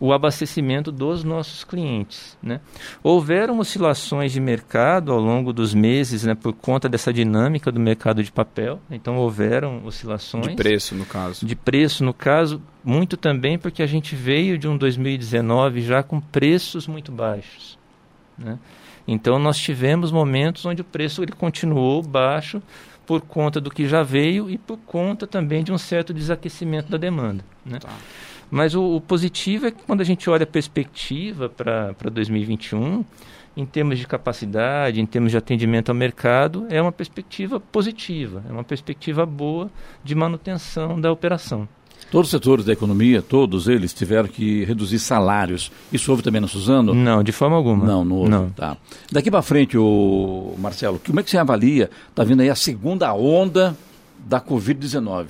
o 0.00 0.14
abastecimento 0.14 0.90
dos 0.90 1.22
nossos 1.22 1.62
clientes. 1.62 2.36
Né? 2.42 2.60
Houveram 3.02 3.58
oscilações 3.58 4.32
de 4.32 4.40
mercado 4.40 5.12
ao 5.12 5.20
longo 5.20 5.52
dos 5.52 5.74
meses 5.74 6.24
né, 6.24 6.34
por 6.34 6.54
conta 6.54 6.88
dessa 6.88 7.12
dinâmica 7.12 7.70
do 7.70 7.78
mercado 7.78 8.24
de 8.24 8.32
papel. 8.32 8.80
Então 8.90 9.16
houveram 9.18 9.84
oscilações. 9.84 10.48
De 10.48 10.54
preço, 10.56 10.94
no 10.94 11.04
caso. 11.04 11.44
De 11.44 11.54
preço, 11.54 12.02
no 12.02 12.14
caso, 12.14 12.62
muito 12.82 13.18
também 13.18 13.58
porque 13.58 13.82
a 13.82 13.86
gente 13.86 14.16
veio 14.16 14.56
de 14.56 14.66
um 14.66 14.76
2019 14.76 15.82
já 15.82 16.02
com 16.02 16.18
preços 16.18 16.86
muito 16.86 17.12
baixos. 17.12 17.78
Né? 18.38 18.58
Então 19.06 19.38
nós 19.38 19.58
tivemos 19.58 20.10
momentos 20.10 20.64
onde 20.64 20.80
o 20.80 20.84
preço 20.84 21.22
ele 21.22 21.32
continuou 21.32 22.02
baixo 22.02 22.62
por 23.06 23.20
conta 23.20 23.60
do 23.60 23.70
que 23.70 23.86
já 23.86 24.02
veio 24.02 24.48
e 24.48 24.56
por 24.56 24.78
conta 24.78 25.26
também 25.26 25.62
de 25.62 25.72
um 25.72 25.78
certo 25.78 26.14
desaquecimento 26.14 26.90
da 26.90 26.96
demanda. 26.96 27.44
Né? 27.66 27.78
Tá. 27.80 27.90
Mas 28.50 28.74
o, 28.74 28.96
o, 28.96 29.00
positivo 29.00 29.66
é 29.66 29.70
que 29.70 29.82
quando 29.86 30.00
a 30.00 30.04
gente 30.04 30.28
olha 30.28 30.44
a 30.44 30.46
perspectiva 30.46 31.48
para 31.48 32.10
2021, 32.10 33.04
em 33.56 33.64
termos 33.64 33.98
de 33.98 34.06
capacidade, 34.06 35.00
em 35.00 35.06
termos 35.06 35.30
de 35.30 35.36
atendimento 35.36 35.90
ao 35.90 35.94
mercado, 35.94 36.66
é 36.68 36.80
uma 36.80 36.92
perspectiva 36.92 37.60
positiva, 37.60 38.42
é 38.48 38.52
uma 38.52 38.64
perspectiva 38.64 39.24
boa 39.24 39.70
de 40.02 40.14
manutenção 40.14 41.00
da 41.00 41.12
operação. 41.12 41.68
Todos 42.10 42.26
os 42.26 42.30
setores 42.32 42.64
da 42.64 42.72
economia, 42.72 43.22
todos 43.22 43.68
eles 43.68 43.92
tiveram 43.92 44.28
que 44.28 44.64
reduzir 44.64 44.98
salários. 44.98 45.70
Isso 45.92 46.10
houve 46.10 46.24
também 46.24 46.40
na 46.40 46.48
Suzano? 46.48 46.92
Não, 46.92 47.22
de 47.22 47.30
forma 47.30 47.54
alguma. 47.56 47.86
Não, 47.86 48.04
não 48.04 48.16
houve. 48.16 48.30
Não. 48.30 48.50
Tá. 48.50 48.76
Daqui 49.12 49.30
para 49.30 49.42
frente, 49.42 49.78
o 49.78 50.54
Marcelo, 50.58 51.00
como 51.06 51.20
é 51.20 51.22
que 51.22 51.30
você 51.30 51.38
avalia? 51.38 51.88
Está 52.08 52.24
vindo 52.24 52.40
aí 52.40 52.50
a 52.50 52.56
segunda 52.56 53.12
onda 53.14 53.76
da 54.18 54.40
Covid-19. 54.40 55.26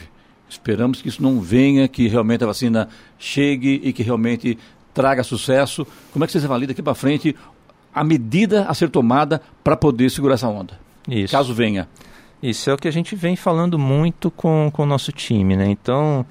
Esperamos 0.50 1.00
que 1.00 1.08
isso 1.08 1.22
não 1.22 1.40
venha, 1.40 1.86
que 1.86 2.08
realmente 2.08 2.42
a 2.42 2.46
vacina 2.48 2.88
chegue 3.18 3.80
e 3.84 3.92
que 3.92 4.02
realmente 4.02 4.58
traga 4.92 5.22
sucesso. 5.22 5.86
Como 6.12 6.24
é 6.24 6.26
que 6.26 6.32
vocês 6.32 6.44
avaliam 6.44 6.66
daqui 6.66 6.82
para 6.82 6.94
frente 6.94 7.36
a 7.94 8.02
medida 8.02 8.64
a 8.64 8.74
ser 8.74 8.90
tomada 8.90 9.40
para 9.62 9.76
poder 9.76 10.10
segurar 10.10 10.34
essa 10.34 10.48
onda? 10.48 10.78
Isso. 11.08 11.32
Caso 11.32 11.54
venha. 11.54 11.88
Isso 12.42 12.68
é 12.68 12.74
o 12.74 12.76
que 12.76 12.88
a 12.88 12.90
gente 12.90 13.14
vem 13.14 13.36
falando 13.36 13.78
muito 13.78 14.30
com, 14.30 14.70
com 14.72 14.82
o 14.82 14.86
nosso 14.86 15.12
time, 15.12 15.56
né? 15.56 15.70
Então, 15.70 16.26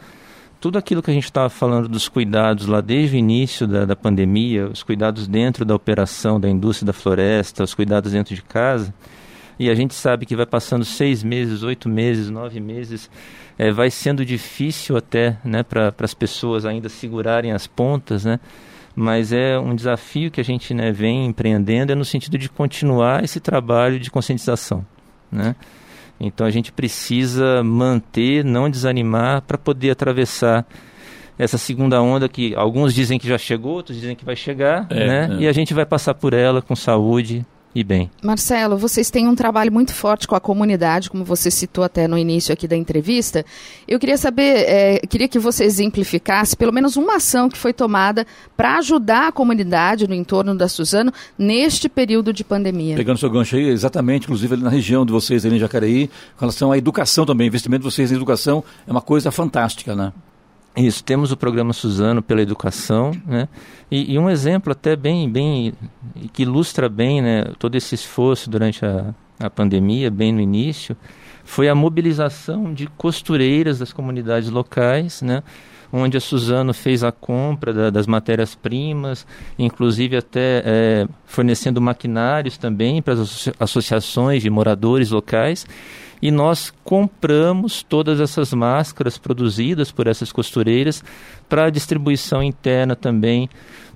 tudo 0.60 0.78
aquilo 0.78 1.02
que 1.02 1.12
a 1.12 1.14
gente 1.14 1.26
estava 1.26 1.50
falando 1.50 1.88
dos 1.88 2.10
cuidados 2.10 2.66
lá 2.66 2.82
desde 2.82 3.16
o 3.16 3.20
início 3.20 3.66
da, 3.66 3.86
da 3.86 3.96
pandemia, 3.96 4.68
os 4.68 4.84
cuidados 4.84 5.28
dentro 5.28 5.64
da 5.64 5.74
operação 5.74 6.40
da 6.40 6.50
indústria 6.50 6.88
da 6.88 6.94
floresta, 6.94 7.64
os 7.64 7.74
cuidados 7.74 8.12
dentro 8.12 8.36
de 8.36 8.42
casa, 8.42 8.94
e 9.60 9.70
a 9.70 9.76
gente 9.76 9.94
sabe 9.94 10.26
que 10.26 10.36
vai 10.36 10.46
passando 10.46 10.86
seis 10.86 11.22
meses, 11.22 11.62
oito 11.64 11.90
meses, 11.90 12.30
nove 12.30 12.62
meses, 12.62 13.12
é, 13.58 13.72
vai 13.72 13.92
sendo 13.92 14.26
difícil 14.26 14.96
até 14.96 15.38
né, 15.44 15.64
para 15.64 15.94
as 16.00 16.14
pessoas 16.14 16.66
ainda 16.66 16.88
segurarem 16.88 17.52
as 17.52 17.68
pontas, 17.68 18.24
né? 18.24 18.40
mas 18.96 19.32
é 19.32 19.60
um 19.60 19.76
desafio 19.76 20.32
que 20.32 20.42
a 20.42 20.44
gente 20.44 20.74
né, 20.74 20.92
vem 20.92 21.26
empreendendo 21.26 21.92
é 21.92 21.96
no 21.96 22.06
sentido 22.06 22.38
de 22.38 22.50
continuar 22.50 23.24
esse 23.24 23.40
trabalho 23.40 24.00
de 24.00 24.10
conscientização. 24.10 24.86
Né? 25.32 25.56
Então 26.20 26.46
a 26.48 26.50
gente 26.50 26.72
precisa 26.72 27.64
manter, 27.64 28.44
não 28.44 28.70
desanimar 28.70 29.42
para 29.42 29.58
poder 29.58 29.92
atravessar 29.92 30.66
essa 31.38 31.58
segunda 31.58 32.02
onda 32.02 32.28
que 32.28 32.54
alguns 32.56 32.94
dizem 32.94 33.18
que 33.18 33.28
já 33.28 33.38
chegou, 33.38 33.76
outros 33.76 33.98
dizem 33.98 34.16
que 34.16 34.26
vai 34.26 34.36
chegar, 34.36 34.86
é, 34.90 35.08
né? 35.08 35.38
É. 35.38 35.44
E 35.44 35.48
a 35.48 35.54
gente 35.54 35.74
vai 35.74 35.86
passar 35.86 36.14
por 36.14 36.34
ela 36.34 36.62
com 36.62 36.76
saúde, 36.76 37.46
e 37.74 37.84
bem. 37.84 38.10
Marcelo, 38.24 38.78
vocês 38.78 39.10
têm 39.12 39.28
um 39.28 39.36
trabalho 39.36 39.72
muito 39.72 39.94
forte 39.94 40.28
com 40.28 40.36
a 40.36 40.40
comunidade, 40.40 41.10
como 41.10 41.24
você 41.24 41.52
citou 41.52 41.84
até 41.84 42.08
no 42.08 42.18
início 42.18 42.52
aqui 42.52 42.68
da 42.68 42.76
entrevista. 42.76 43.46
Eu 43.88 44.00
queria 44.00 44.18
saber, 44.18 44.66
é, 44.68 45.00
queria 45.08 45.28
que 45.28 45.38
você 45.38 45.64
exemplificasse 45.64 46.58
pelo 46.58 46.74
menos 46.74 46.96
uma 46.96 47.18
ação 47.18 47.48
que 47.48 47.58
foi 47.58 47.72
tomada 47.72 48.26
para 48.58 48.78
ajudar 48.78 49.28
a 49.28 49.32
comunidade 49.32 50.08
no 50.08 50.16
entorno 50.16 50.56
da 50.56 50.68
Suzano 50.68 51.14
neste 51.38 51.88
período 51.88 52.34
de 52.34 52.44
pandemia. 52.44 52.96
Pegando 52.96 53.20
seu 53.20 53.30
gancho 53.30 53.56
aí, 53.56 53.68
exatamente, 53.70 54.24
inclusive 54.24 54.54
ali 54.56 54.64
na 54.64 54.70
região 54.70 55.06
de 55.06 55.12
vocês, 55.12 55.46
ali 55.46 55.58
em 55.58 55.60
Jacareí, 55.60 56.08
com 56.08 56.42
relação 56.42 56.72
à 56.72 56.78
educação 56.78 57.26
também, 57.26 57.48
investimento 57.48 57.84
de 57.84 57.92
vocês 57.92 58.12
em 58.12 58.16
educação 58.16 58.64
é 58.88 58.92
uma 58.92 59.02
coisa 59.02 59.32
fantástica, 59.32 59.96
né? 59.96 60.12
Isso, 60.80 61.04
temos 61.04 61.32
o 61.32 61.38
programa 61.38 61.74
Suzano 61.74 62.22
pela 62.22 62.42
educação, 62.42 63.12
né? 63.28 63.50
E, 63.92 64.14
e, 64.14 64.18
um 64.18 64.30
exemplo 64.30 64.72
até 64.72 64.96
bem, 64.96 65.30
bem 65.30 65.74
que 66.32 66.44
ilustra 66.44 66.88
bem, 66.88 67.22
né, 67.22 67.44
todo 67.60 67.76
esse 67.76 67.96
esforço 67.96 68.50
durante 68.50 68.86
a, 68.86 69.14
a 69.40 69.50
pandemia, 69.50 70.10
bem 70.10 70.32
no 70.32 70.40
início, 70.40 70.96
foi 71.44 71.68
a 71.68 71.76
mobilização 71.76 72.74
de 72.74 72.88
costureiras 72.88 73.80
das 73.80 73.92
comunidades 73.92 74.50
locais, 74.50 75.22
né? 75.22 75.44
onde 75.92 76.16
a 76.16 76.22
Suzano 76.22 76.74
fez 76.74 77.04
a 77.04 77.12
compra 77.12 77.74
da, 77.74 77.90
das 77.90 78.06
matérias-primas, 78.06 79.26
inclusive 79.58 80.16
até 80.16 80.62
é, 80.64 81.08
fornecendo 81.26 81.82
maquinários 81.82 82.58
também 82.58 83.02
para 83.02 83.16
as 83.16 83.50
associações 83.60 84.44
de 84.44 84.50
moradores 84.52 85.10
locais 85.10 85.66
e 86.22 86.32
nós 86.32 86.74
compramos 86.84 87.84
todas 87.84 88.20
essas 88.20 88.54
máscaras 88.54 89.18
produzidas 89.18 89.92
por 89.92 90.08
essas 90.08 90.32
costureiras 90.32 91.04
para 91.48 91.70
distribuição 91.70 92.44
interna 92.44 92.96
também 92.96 93.50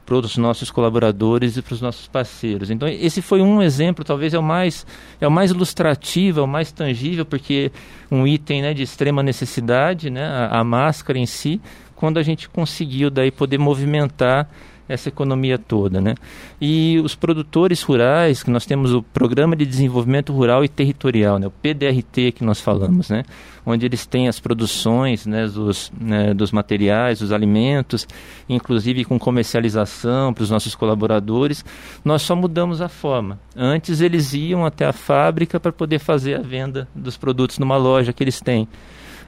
para 0.05 0.15
os 0.15 0.37
nossos 0.37 0.69
colaboradores 0.69 1.55
e 1.55 1.61
para 1.61 1.73
os 1.73 1.81
nossos 1.81 2.07
parceiros. 2.07 2.69
Então 2.69 2.87
esse 2.87 3.21
foi 3.21 3.41
um 3.41 3.61
exemplo, 3.61 4.03
talvez 4.03 4.33
é 4.33 4.39
o 4.39 4.43
mais 4.43 4.85
é 5.19 5.27
o 5.27 5.31
mais 5.31 5.51
ilustrativo, 5.51 6.39
é 6.39 6.43
o 6.43 6.47
mais 6.47 6.71
tangível, 6.71 7.25
porque 7.25 7.71
um 8.11 8.27
item 8.27 8.61
né, 8.61 8.73
de 8.73 8.83
extrema 8.83 9.23
necessidade, 9.23 10.09
né, 10.09 10.25
a, 10.25 10.59
a 10.59 10.63
máscara 10.63 11.17
em 11.17 11.25
si, 11.25 11.61
quando 11.95 12.17
a 12.17 12.23
gente 12.23 12.49
conseguiu 12.49 13.09
daí 13.09 13.31
poder 13.31 13.57
movimentar 13.57 14.49
essa 14.93 15.09
economia 15.09 15.57
toda, 15.57 15.99
né? 15.99 16.15
E 16.61 16.99
os 17.03 17.15
produtores 17.15 17.81
rurais, 17.81 18.43
que 18.43 18.49
nós 18.49 18.65
temos 18.65 18.93
o 18.93 19.01
Programa 19.01 19.55
de 19.55 19.65
Desenvolvimento 19.65 20.31
Rural 20.31 20.63
e 20.63 20.69
Territorial, 20.69 21.39
né? 21.39 21.47
o 21.47 21.51
PDRT 21.51 22.31
que 22.33 22.43
nós 22.43 22.61
falamos, 22.61 23.09
né? 23.09 23.23
Onde 23.65 23.85
eles 23.85 24.05
têm 24.05 24.27
as 24.27 24.39
produções 24.39 25.25
né, 25.25 25.47
dos, 25.47 25.91
né, 25.99 26.33
dos 26.33 26.51
materiais, 26.51 27.19
dos 27.19 27.31
alimentos, 27.31 28.05
inclusive 28.47 29.05
com 29.05 29.17
comercialização 29.17 30.33
para 30.33 30.43
os 30.43 30.49
nossos 30.49 30.75
colaboradores. 30.75 31.63
Nós 32.03 32.23
só 32.23 32.35
mudamos 32.35 32.81
a 32.81 32.89
forma. 32.89 33.39
Antes 33.55 34.01
eles 34.01 34.33
iam 34.33 34.65
até 34.65 34.85
a 34.85 34.91
fábrica 34.91 35.61
para 35.61 35.71
poder 35.71 35.99
fazer 35.99 36.35
a 36.35 36.41
venda 36.41 36.87
dos 36.93 37.15
produtos 37.15 37.57
numa 37.57 37.77
loja 37.77 38.11
que 38.11 38.23
eles 38.23 38.41
têm 38.41 38.67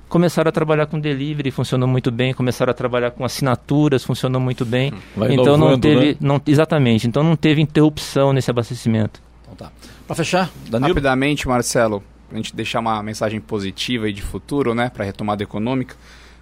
começaram 0.07 0.49
a 0.49 0.51
trabalhar 0.51 0.85
com 0.85 0.99
delivery, 0.99 1.51
funcionou 1.51 1.87
muito 1.87 2.11
bem, 2.11 2.33
começaram 2.33 2.71
a 2.71 2.73
trabalhar 2.73 3.11
com 3.11 3.25
assinaturas, 3.25 4.03
funcionou 4.03 4.39
muito 4.39 4.65
bem. 4.65 4.93
Vai 5.15 5.33
então 5.33 5.57
não 5.57 5.79
teve, 5.79 6.05
né? 6.07 6.17
não, 6.19 6.41
exatamente, 6.45 7.07
então 7.07 7.23
não 7.23 7.35
teve 7.35 7.61
interrupção 7.61 8.31
nesse 8.33 8.49
abastecimento. 8.49 9.21
Então 9.43 9.55
tá. 9.55 9.71
Para 10.07 10.15
fechar, 10.15 10.51
Danilo. 10.69 10.89
Rapidamente, 10.89 11.47
Marcelo, 11.47 12.03
para 12.27 12.37
a 12.37 12.41
gente 12.41 12.55
deixar 12.55 12.79
uma 12.79 13.01
mensagem 13.01 13.39
positiva 13.39 14.09
e 14.09 14.13
de 14.13 14.21
futuro, 14.21 14.73
né, 14.73 14.89
para 14.89 15.03
a 15.03 15.05
retomada 15.05 15.43
econômica, 15.43 15.95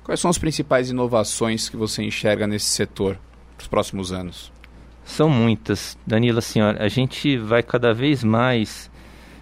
quais 0.04 0.20
são 0.20 0.30
as 0.30 0.38
principais 0.38 0.90
inovações 0.90 1.70
que 1.70 1.78
você 1.78 2.04
enxerga 2.04 2.46
nesse 2.46 2.66
setor 2.66 3.18
para 3.56 3.64
os 3.64 3.68
próximos 3.68 4.12
anos? 4.12 4.52
São 5.06 5.30
muitas, 5.30 5.98
Danilo. 6.08 6.40
Assim, 6.40 6.62
a 6.62 6.88
gente 6.88 7.38
vai 7.38 7.62
cada 7.62 7.94
vez 7.94 8.24
mais 8.24 8.90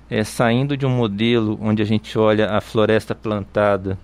é, 0.10 0.23
saindo 0.23 0.75
de 0.75 0.86
um 0.86 0.89
modelo 0.89 1.57
onde 1.62 1.81
a 1.81 1.86
gente 1.86 2.17
olha 2.17 2.49
a 2.51 2.60
floresta 2.60 3.13
plantada 3.13 3.97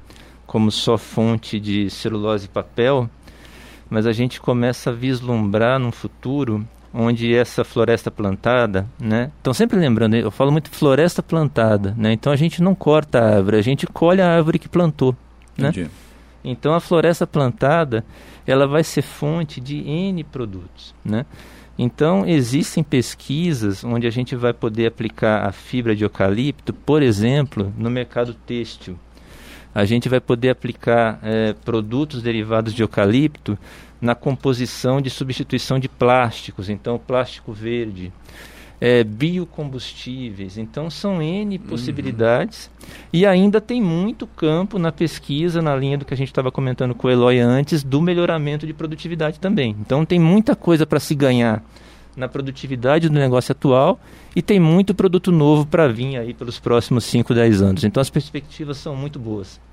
como 0.48 0.72
só 0.72 0.98
fonte 0.98 1.60
de 1.60 1.90
celulose 1.90 2.46
e 2.46 2.50
papel, 2.50 3.10
mas 3.90 4.08
a 4.08 4.14
gente 4.14 4.40
começa 4.40 4.90
a 4.90 4.94
vislumbrar 4.94 5.78
num 5.78 5.92
futuro 5.92 6.66
onde 6.94 7.36
essa 7.36 7.64
floresta 7.64 8.10
plantada, 8.10 8.88
né? 8.98 9.30
Então 9.42 9.54
sempre 9.54 9.78
lembrando, 9.78 10.16
eu 10.16 10.32
falo 10.32 10.52
muito 10.52 10.72
floresta 10.72 11.22
plantada, 11.22 11.94
né? 11.98 12.14
Então 12.14 12.32
a 12.32 12.36
gente 12.36 12.64
não 12.64 12.74
corta 12.74 13.20
a 13.20 13.36
árvore, 13.36 13.58
a 13.58 13.62
gente 13.62 13.86
colhe 13.86 14.22
a 14.22 14.36
árvore 14.36 14.58
que 14.58 14.70
plantou, 14.70 15.16
né? 15.58 15.70
Entendi. 15.70 15.90
Então 16.44 16.74
a 16.74 16.80
floresta 16.80 17.28
plantada, 17.28 18.06
ela 18.46 18.66
vai 18.66 18.84
ser 18.84 19.02
fonte 19.02 19.60
de 19.60 19.78
N 19.78 20.24
produtos, 20.24 20.96
né? 21.04 21.26
Então, 21.80 22.26
existem 22.26 22.84
pesquisas 22.84 23.84
onde 23.84 24.08
a 24.08 24.10
gente 24.10 24.36
vai 24.36 24.52
poder 24.52 24.88
aplicar 24.88 25.46
a 25.46 25.52
fibra 25.52 25.96
de 25.96 26.04
eucalipto, 26.04 26.74
por 26.74 27.04
exemplo, 27.04 27.72
no 27.78 27.88
mercado 27.88 28.34
têxtil 28.34 28.98
a 29.78 29.86
gente 29.86 30.10
vai 30.10 30.20
poder 30.20 30.50
aplicar 30.50 31.20
é, 31.22 31.54
produtos 31.54 32.24
derivados 32.24 32.74
de 32.74 32.82
eucalipto 32.82 33.56
na 34.02 34.16
composição 34.16 35.00
de 35.00 35.08
substituição 35.12 35.78
de 35.78 35.88
plásticos, 35.88 36.68
então 36.68 36.98
plástico 36.98 37.54
verde, 37.54 38.12
é, 38.82 39.04
biocombustíveis, 39.04 40.58
então 40.58 40.90
são 40.90 41.22
N 41.22 41.58
uhum. 41.58 41.64
possibilidades 41.68 42.72
uhum. 42.82 42.90
e 43.14 43.24
ainda 43.24 43.62
tem 43.62 43.80
muito 43.80 44.26
campo 44.26 44.80
na 44.80 44.92
pesquisa, 44.92 45.62
na 45.62 45.76
linha 45.76 46.00
do 46.00 46.06
que 46.06 46.14
a 46.16 46.18
gente 46.18 46.30
estava 46.30 46.52
comentando 46.52 46.96
com 46.96 47.08
o 47.08 47.12
Eloy 47.12 47.38
antes, 47.40 47.84
do 47.84 48.02
melhoramento 48.02 48.66
de 48.66 48.74
produtividade 48.74 49.40
também. 49.40 49.76
Então 49.80 50.04
tem 50.04 50.20
muita 50.20 50.56
coisa 50.56 50.88
para 50.88 51.00
se 51.00 51.14
ganhar 51.14 51.64
na 52.16 52.28
produtividade 52.28 53.10
do 53.10 53.14
negócio 53.14 53.52
atual 53.52 54.00
e 54.36 54.42
tem 54.42 54.60
muito 54.60 54.96
produto 54.96 55.32
novo 55.32 55.68
para 55.68 55.88
vir 55.88 56.18
aí 56.18 56.34
pelos 56.34 56.60
próximos 56.60 57.06
5, 57.06 57.32
10 57.32 57.62
anos. 57.62 57.84
Então 57.84 58.02
as 58.02 58.10
perspectivas 58.10 58.78
são 58.78 58.96
muito 58.96 59.20
boas. 59.20 59.67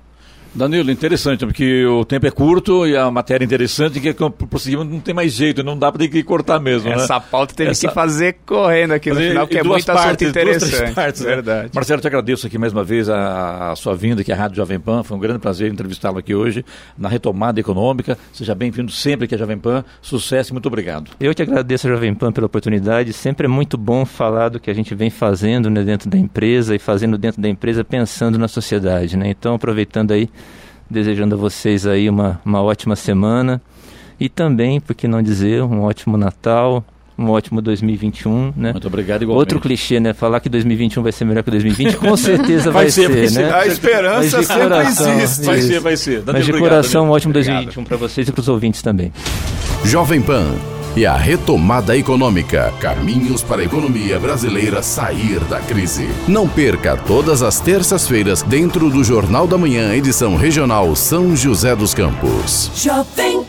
Danilo, 0.55 0.89
interessante, 0.89 1.45
porque 1.45 1.85
o 1.85 2.05
tempo 2.05 2.25
é 2.25 2.31
curto 2.31 2.87
e 2.87 2.95
a 2.95 3.11
matéria 3.11 3.43
é 3.43 3.45
interessante, 3.45 3.99
que 3.99 4.13
prosseguimos 4.49 4.87
não 4.87 5.01
tem 5.01 5.13
mais 5.13 5.33
jeito, 5.33 5.61
não 5.61 5.77
dá 5.77 5.91
para 5.91 5.99
ter 5.99 6.07
que 6.07 6.23
cortar 6.23 6.61
mesmo. 6.61 6.87
Né? 6.89 6.95
Essa 6.95 7.15
né? 7.15 7.25
pauta 7.29 7.53
teve 7.53 7.71
Essa... 7.71 7.89
que 7.89 7.93
fazer 7.93 8.37
correndo 8.45 8.93
aqui 8.93 9.09
no 9.09 9.17
final, 9.17 9.45
que 9.47 9.57
é 9.57 9.63
muito 9.63 9.85
partes, 9.85 10.29
interessante. 10.29 10.77
Duas, 10.77 10.93
partes, 10.93 11.21
né? 11.21 11.27
Verdade. 11.27 11.63
Né? 11.65 11.69
Marcelo, 11.75 12.01
te 12.01 12.07
agradeço 12.07 12.47
aqui 12.47 12.57
mais 12.57 12.71
uma 12.71 12.85
vez 12.85 13.09
a, 13.09 13.71
a, 13.71 13.75
sua 13.75 13.93
vinda 13.95 14.21
aqui 14.21 14.31
à 14.31 14.35
Rádio 14.35 14.55
Jovem 14.55 14.79
Pan, 14.79 15.03
foi 15.03 15.17
um 15.17 15.19
grande 15.19 15.39
prazer 15.39 15.69
entrevistá-lo 15.69 16.19
aqui 16.19 16.33
hoje 16.33 16.63
na 16.97 17.09
retomada 17.09 17.59
econômica. 17.59 18.17
Seja 18.31 18.55
bem-vindo 18.55 18.93
sempre 18.93 19.25
aqui 19.25 19.35
à 19.35 19.37
Jovem 19.37 19.57
Pan, 19.57 19.83
sucesso 20.01 20.51
e 20.51 20.53
muito 20.53 20.67
obrigado. 20.67 21.11
Eu 21.19 21.33
te 21.33 21.41
agradeço 21.41 21.85
a 21.85 21.91
Jovem 21.91 22.13
Pan 22.13 22.31
pela 22.31 22.47
oportunidade, 22.47 23.11
sempre 23.11 23.45
é 23.45 23.49
muito 23.49 23.77
bom 23.77 24.05
falar 24.05 24.47
do 24.47 24.59
que 24.61 24.71
a 24.71 24.73
gente 24.73 24.95
vem 24.95 25.09
fazendo 25.09 25.69
né, 25.69 25.83
dentro 25.83 26.09
da 26.09 26.17
empresa 26.17 26.73
e 26.73 26.79
fazendo 26.79 27.17
dentro 27.17 27.41
da 27.41 27.49
empresa 27.49 27.83
pensando 27.83 28.39
na 28.39 28.47
sociedade. 28.47 29.17
Né? 29.17 29.27
Então, 29.27 29.55
aproveitando 29.55 30.11
aí 30.11 30.29
desejando 30.89 31.35
a 31.35 31.37
vocês 31.37 31.85
aí 31.85 32.09
uma, 32.09 32.39
uma 32.45 32.61
ótima 32.61 32.95
semana 32.95 33.61
e 34.19 34.29
também, 34.29 34.79
por 34.79 34.95
que 34.95 35.07
não 35.07 35.21
dizer, 35.21 35.61
um 35.63 35.81
ótimo 35.81 36.17
Natal, 36.17 36.83
um 37.17 37.29
ótimo 37.29 37.61
2021, 37.61 38.53
né? 38.55 38.71
Muito 38.71 38.87
obrigado 38.87 39.23
igualmente. 39.23 39.39
Outro 39.39 39.59
clichê, 39.59 39.99
né? 39.99 40.13
Falar 40.13 40.39
que 40.39 40.49
2021 40.49 41.01
vai 41.01 41.11
ser 41.11 41.25
melhor 41.25 41.43
que 41.43 41.51
2020, 41.51 41.97
com 41.97 42.15
certeza 42.17 42.71
vai, 42.71 42.83
vai 42.83 42.91
ser, 42.91 43.09
vai 43.09 43.27
ser, 43.27 43.41
né? 43.41 43.53
A 43.53 43.67
esperança 43.67 44.43
sempre 44.43 44.63
coração, 44.63 45.19
existe. 45.19 45.45
Vai 45.45 45.61
ser, 45.61 45.79
vai 45.79 45.97
ser. 45.97 46.23
Mas 46.25 46.45
de 46.45 46.51
obrigado, 46.51 46.69
coração, 46.69 47.07
um 47.07 47.11
ótimo 47.11 47.31
obrigado. 47.31 47.65
2021 47.65 47.83
para 47.83 47.97
vocês 47.97 48.27
e 48.27 48.31
para 48.31 48.41
os 48.41 48.47
ouvintes 48.47 48.81
também. 48.81 49.11
Jovem 49.83 50.21
Pan 50.21 50.74
e 50.95 51.05
a 51.05 51.15
retomada 51.15 51.97
econômica. 51.97 52.73
Caminhos 52.79 53.41
para 53.41 53.61
a 53.61 53.65
economia 53.65 54.19
brasileira 54.19 54.81
sair 54.81 55.39
da 55.41 55.59
crise. 55.59 56.07
Não 56.27 56.47
perca 56.47 56.95
todas 56.95 57.41
as 57.41 57.59
terças-feiras 57.59 58.41
dentro 58.41 58.89
do 58.89 59.03
Jornal 59.03 59.47
da 59.47 59.57
Manhã, 59.57 59.93
edição 59.93 60.35
regional 60.35 60.95
São 60.95 61.35
José 61.35 61.75
dos 61.75 61.93
Campos. 61.93 62.71
Jovem 62.75 63.43